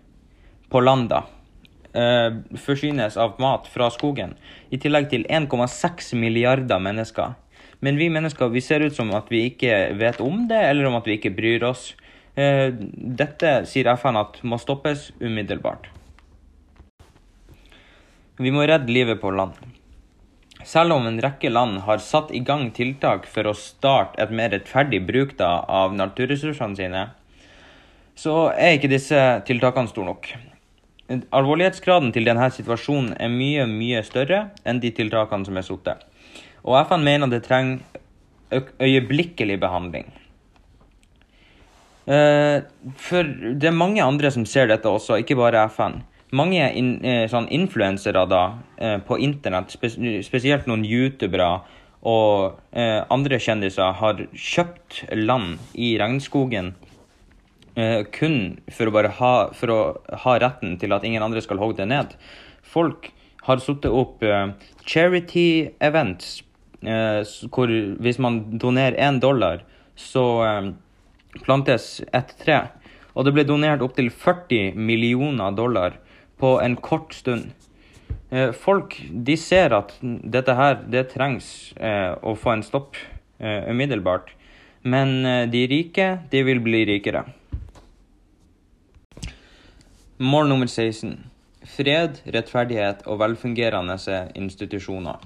på 0.72 0.82
landa 0.82 1.26
eh, 1.94 2.34
forsynes 2.58 3.18
av 3.20 3.38
mat 3.42 3.68
fra 3.70 3.90
skogen, 3.94 4.36
i 4.70 4.80
tillegg 4.82 5.10
til 5.12 5.26
1,6 5.30 6.14
milliarder 6.18 6.82
mennesker 6.82 7.36
men 7.82 7.98
vi 7.98 8.12
mennesker 8.14 8.52
vi 8.54 8.62
ser 8.62 8.84
ut 8.86 8.96
som 8.96 9.10
at 9.18 9.30
vi 9.34 9.48
ikke 9.50 9.74
vet 9.98 10.22
om 10.22 10.46
det, 10.50 10.60
eller 10.70 10.86
om 10.86 11.00
at 11.00 11.08
vi 11.10 11.18
ikke 11.18 11.34
bryr 11.34 11.66
oss. 11.66 11.96
Eh, 12.38 12.70
dette 13.22 13.54
sier 13.70 13.90
FN 13.96 14.20
at 14.22 14.38
må 14.46 14.60
stoppes 14.62 15.10
umiddelbart. 15.18 15.90
Vi 18.42 18.54
må 18.54 18.68
redde 18.70 18.94
livet 18.94 19.18
på 19.22 19.34
land. 19.34 19.58
Selv 20.68 20.94
om 20.94 21.08
en 21.08 21.20
rekke 21.22 21.50
land 21.50 21.82
har 21.88 22.02
satt 22.04 22.32
i 22.36 22.42
gang 22.46 22.70
tiltak 22.76 23.26
for 23.30 23.50
å 23.50 23.58
starte 23.58 24.22
et 24.22 24.32
mer 24.36 24.52
rettferdig 24.54 25.02
bruk 25.08 25.34
av 25.42 25.96
naturressursene 25.98 26.78
sine, 26.78 27.04
så 28.16 28.52
er 28.54 28.78
ikke 28.78 28.92
disse 28.92 29.20
tiltakene 29.48 29.90
store 29.90 30.12
nok. 30.12 30.32
Alvorlighetsgraden 31.34 32.14
til 32.16 32.28
denne 32.28 32.48
situasjonen 32.54 33.16
er 33.20 33.32
mye, 33.34 33.66
mye 33.68 34.04
større 34.08 34.46
enn 34.64 34.80
de 34.84 34.94
tiltakene 34.96 35.48
som 35.48 35.58
er 35.58 35.68
satt. 35.68 36.06
Og 36.62 36.78
FN 36.86 37.04
mener 37.04 37.32
det 37.32 37.44
trenger 37.48 37.82
øyeblikkelig 38.80 39.58
behandling. 39.60 40.12
Eh, 42.06 42.62
for 42.98 43.24
det 43.26 43.70
er 43.70 43.76
mange 43.76 44.04
andre 44.04 44.32
som 44.34 44.46
ser 44.50 44.70
dette 44.72 44.90
også, 44.90 45.20
ikke 45.22 45.38
bare 45.40 45.66
FN. 45.72 46.02
Mange 46.32 46.64
in, 46.80 46.94
eh, 47.04 47.28
sånn 47.28 47.50
influensere 47.52 48.24
da, 48.30 48.60
eh, 48.78 48.98
på 49.00 49.20
internett, 49.20 49.72
spesielt 50.24 50.68
noen 50.68 50.86
youtubere 50.86 51.62
og 52.04 52.58
andre 52.74 53.38
kjendiser, 53.38 53.94
har 53.94 54.16
kjøpt 54.34 55.04
land 55.14 55.60
i 55.76 55.98
regnskogen 56.00 56.74
kun 57.76 58.58
for 58.72 58.90
å, 58.90 58.92
bare 58.92 59.12
ha, 59.20 59.50
for 59.54 59.68
å 59.68 60.18
ha 60.24 60.40
retten 60.40 60.80
til 60.80 60.92
at 60.94 61.04
ingen 61.06 61.22
andre 61.22 61.44
skal 61.46 61.62
hogge 61.62 61.78
det 61.78 61.88
ned. 61.88 62.16
Folk 62.64 63.12
har 63.44 63.62
satt 63.62 63.86
opp 63.86 64.26
charity 64.84 65.70
events 65.80 66.42
Eh, 66.82 67.22
hvor 67.54 67.70
hvis 68.02 68.18
man 68.18 68.58
donerer 68.58 68.98
én 68.98 69.20
dollar, 69.22 69.62
så 69.96 70.24
eh, 70.42 70.72
plantes 71.46 72.02
ett 72.10 72.34
tre. 72.42 72.62
Og 73.14 73.28
det 73.28 73.36
ble 73.36 73.46
donert 73.46 73.84
opptil 73.86 74.10
40 74.10 74.74
millioner 74.80 75.54
dollar 75.54 76.00
på 76.42 76.56
en 76.62 76.76
kort 76.76 77.14
stund. 77.14 77.52
Eh, 78.32 78.52
folk 78.52 78.96
de 79.12 79.36
ser 79.38 79.76
at 79.76 79.94
dette 80.02 80.56
her, 80.56 80.80
det 80.90 81.10
trengs 81.14 81.48
eh, 81.78 82.14
å 82.24 82.34
få 82.40 82.56
en 82.56 82.64
stopp 82.66 82.98
eh, 83.40 83.68
umiddelbart. 83.70 84.34
Men 84.82 85.20
de 85.54 85.60
rike, 85.70 86.06
de 86.32 86.40
vil 86.42 86.58
bli 86.66 86.80
rikere. 86.90 87.22
Mål 90.18 90.50
nummer 90.50 90.66
16. 90.66 91.20
Fred, 91.76 92.18
rettferdighet 92.34 93.04
og 93.06 93.20
velfungerende 93.22 94.00
institusjoner. 94.34 95.22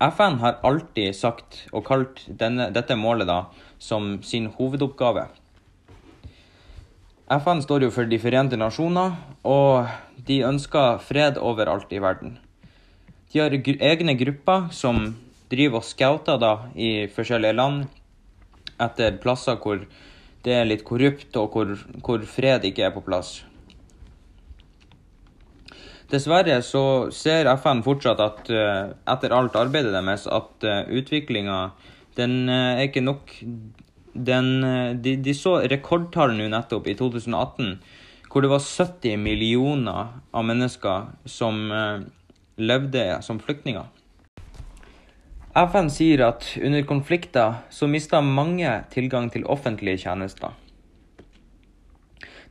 FN 0.00 0.40
har 0.40 0.56
alltid 0.64 1.12
sagt 1.16 1.66
og 1.72 1.84
kalt 1.84 2.24
denne, 2.40 2.70
dette 2.72 2.96
målet 2.96 3.28
da 3.28 3.42
som 3.76 4.22
sin 4.24 4.48
hovedoppgave. 4.56 5.26
FN 7.40 7.62
står 7.64 7.86
jo 7.86 7.90
for 7.94 8.06
De 8.06 8.18
forente 8.20 8.56
nasjoner, 8.60 9.14
og 9.42 9.88
de 10.28 10.42
ønsker 10.46 11.00
fred 11.02 11.38
overalt 11.40 11.92
i 11.92 12.00
verden. 12.02 12.38
De 13.32 13.40
har 13.42 13.54
gr 13.66 13.80
egne 13.82 14.14
grupper 14.14 14.68
som 14.70 15.08
driver 15.50 15.80
og 15.80 15.86
scouter 15.88 16.38
da 16.38 16.52
i 16.78 17.08
forskjellige 17.10 17.56
land 17.56 17.86
etter 18.80 19.16
plasser 19.22 19.58
hvor 19.62 19.82
det 20.44 20.54
er 20.54 20.68
litt 20.68 20.84
korrupt, 20.86 21.34
og 21.40 21.56
hvor, 21.56 21.74
hvor 22.04 22.24
fred 22.28 22.66
ikke 22.68 22.84
er 22.86 22.94
på 22.94 23.02
plass. 23.04 23.40
Dessverre 26.12 26.60
så 26.62 26.84
ser 27.14 27.48
FN 27.56 27.80
fortsatt 27.86 28.20
at 28.22 28.50
uh, 28.52 28.92
etter 29.14 29.34
alt 29.34 29.56
arbeidet 29.58 29.94
deres 29.94 30.28
at 30.28 30.66
uh, 30.68 30.82
utviklinga 30.92 31.58
den 32.18 32.44
uh, 32.46 32.76
er 32.76 32.84
ikke 32.86 33.02
nok 33.02 33.32
den, 34.14 34.48
de, 35.02 35.16
de, 35.16 35.34
så 35.34 35.58
rekordtall 35.70 36.34
nå 36.38 36.48
nettopp 36.52 36.88
i 36.88 36.96
2018 36.98 37.76
hvor 38.30 38.42
det 38.42 38.50
var 38.50 38.62
70 38.62 39.18
millioner 39.22 40.14
av 40.34 40.46
mennesker 40.46 41.12
som 41.30 41.60
levde 42.58 43.04
som 43.22 43.38
flyktninger. 43.38 43.86
FN 45.54 45.86
sier 45.94 46.24
at 46.26 46.48
under 46.58 46.82
konflikter 46.82 47.60
så 47.70 47.86
mister 47.86 48.26
mange 48.26 48.72
tilgang 48.90 49.28
til 49.30 49.46
offentlige 49.46 50.02
tjenester. 50.02 50.50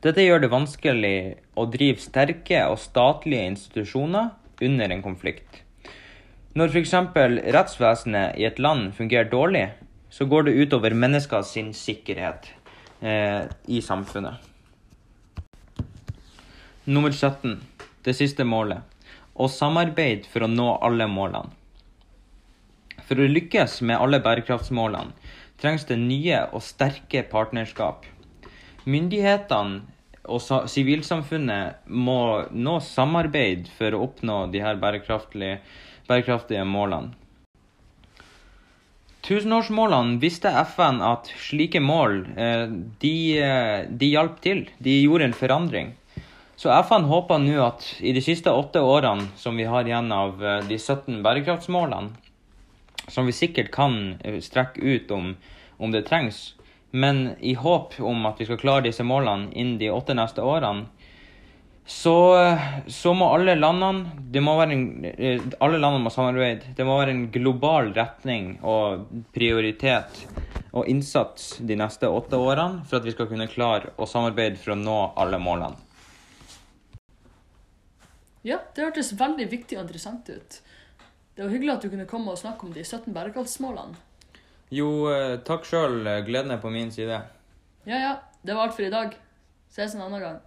Dette 0.04 0.24
gjør 0.24 0.40
det 0.40 0.52
vanskelig 0.52 1.18
å 1.56 1.66
drive 1.68 2.00
sterke 2.00 2.62
og 2.68 2.80
statlige 2.80 3.44
institusjoner 3.52 4.32
under 4.64 4.92
en 4.92 5.04
konflikt. 5.04 5.60
Når 6.56 6.72
f.eks. 6.72 6.94
rettsvesenet 7.56 8.40
i 8.40 8.48
et 8.48 8.60
land 8.62 8.92
fungerer 8.96 9.28
dårlig, 9.28 9.66
så 10.14 10.24
går 10.30 10.46
det 10.46 10.52
utover 10.62 10.94
menneskers 10.94 11.56
sikkerhet 11.74 12.46
eh, 13.02 13.50
i 13.66 13.80
samfunnet. 13.82 14.34
Nummer 16.84 17.10
17. 17.10 17.56
Det 18.04 18.14
siste 18.14 18.46
målet. 18.46 18.84
Å 19.34 19.48
samarbeide 19.50 20.30
for 20.30 20.46
å 20.46 20.50
nå 20.52 20.68
alle 20.86 21.08
målene. 21.10 21.50
For 23.08 23.18
å 23.18 23.26
lykkes 23.26 23.80
med 23.82 23.98
alle 23.98 24.20
bærekraftsmålene 24.22 25.32
trengs 25.58 25.88
det 25.88 25.98
nye 25.98 26.44
og 26.54 26.62
sterke 26.62 27.24
partnerskap. 27.34 28.06
Myndighetene 28.86 29.82
og 30.30 30.70
sivilsamfunnet 30.70 31.90
må 31.90 32.20
nå 32.54 32.78
samarbeid 32.86 33.66
for 33.80 33.96
å 33.96 34.06
oppnå 34.06 34.38
de 34.54 34.62
her 34.62 34.78
bærekraftige, 34.78 35.58
bærekraftige 36.06 36.62
målene. 36.68 37.16
Tusenårsmålene 39.24 40.18
visste 40.20 40.50
FN 40.52 40.98
at 41.00 41.30
slike 41.40 41.80
mål 41.80 42.18
eh, 42.36 42.66
de, 43.00 43.14
eh, 43.40 43.86
de 43.88 44.10
hjalp 44.12 44.40
til. 44.44 44.66
De 44.84 44.98
gjorde 45.00 45.30
en 45.30 45.36
forandring. 45.36 45.94
Så 46.60 46.68
FN 46.84 47.06
håper 47.08 47.40
nå 47.40 47.54
at 47.64 47.86
i 48.04 48.12
de 48.12 48.20
siste 48.22 48.52
åtte 48.52 48.82
årene 48.84 49.30
som 49.40 49.56
vi 49.56 49.64
har 49.64 49.88
igjen 49.88 50.12
av 50.12 50.44
eh, 50.44 50.60
de 50.68 50.76
17 50.76 51.22
bærekraftsmålene, 51.24 52.12
som 53.08 53.24
vi 53.24 53.36
sikkert 53.36 53.72
kan 53.72 53.96
strekke 54.40 54.80
ut 54.80 55.10
om, 55.12 55.32
om 55.76 55.92
det 55.92 56.04
trengs, 56.08 56.54
men 56.90 57.34
i 57.40 57.56
håp 57.56 57.96
om 58.00 58.28
at 58.28 58.40
vi 58.40 58.46
skal 58.48 58.60
klare 58.60 58.86
disse 58.86 59.04
målene 59.04 59.50
innen 59.52 59.80
de 59.80 59.90
åtte 59.92 60.16
neste 60.16 60.44
årene, 60.44 60.86
så, 61.86 62.58
så 62.88 63.12
må 63.12 63.26
alle 63.34 63.54
landene 63.58 64.22
det 64.32 64.40
må 64.40 64.54
være 64.56 64.72
en, 64.72 64.84
eh, 65.04 65.42
alle 65.60 65.78
landene 65.78 66.06
må 66.06 66.12
samarbeide. 66.12 66.72
Det 66.76 66.84
må 66.88 66.96
være 66.96 67.12
en 67.12 67.26
global 67.32 67.90
retning 67.96 68.54
og 68.64 69.04
prioritet 69.36 70.22
og 70.72 70.88
innsats 70.88 71.58
de 71.60 71.76
neste 71.76 72.08
åtte 72.08 72.40
årene 72.40 72.86
for 72.88 72.98
at 72.98 73.04
vi 73.04 73.12
skal 73.12 73.28
kunne 73.28 73.50
klare 73.52 73.92
å 74.00 74.08
samarbeide 74.08 74.56
for 74.62 74.72
å 74.72 74.78
nå 74.80 74.96
alle 75.20 75.40
målene. 75.42 75.76
Ja, 78.44 78.58
det 78.76 78.84
hørtes 78.84 79.12
veldig 79.16 79.46
viktig 79.52 79.76
og 79.76 79.84
interessant 79.84 80.28
ut. 80.32 80.58
Det 81.36 81.44
var 81.44 81.52
hyggelig 81.52 81.76
at 81.76 81.84
du 81.84 81.92
kunne 81.92 82.08
komme 82.08 82.32
og 82.32 82.40
snakke 82.40 82.66
om 82.66 82.72
de 82.72 82.84
17 82.84 83.12
bærekraftsmålene. 83.12 84.00
Jo, 84.72 84.88
eh, 85.12 85.36
takk 85.44 85.68
sjøl. 85.68 86.00
Gleden 86.24 86.56
er 86.56 86.64
på 86.64 86.72
min 86.72 86.90
side. 86.92 87.20
Ja, 87.84 88.00
ja. 88.00 88.16
Det 88.44 88.56
var 88.56 88.68
alt 88.68 88.76
for 88.76 88.88
i 88.88 88.92
dag. 88.92 89.16
Ses 89.72 89.94
en 89.94 90.04
annen 90.04 90.20
gang. 90.20 90.42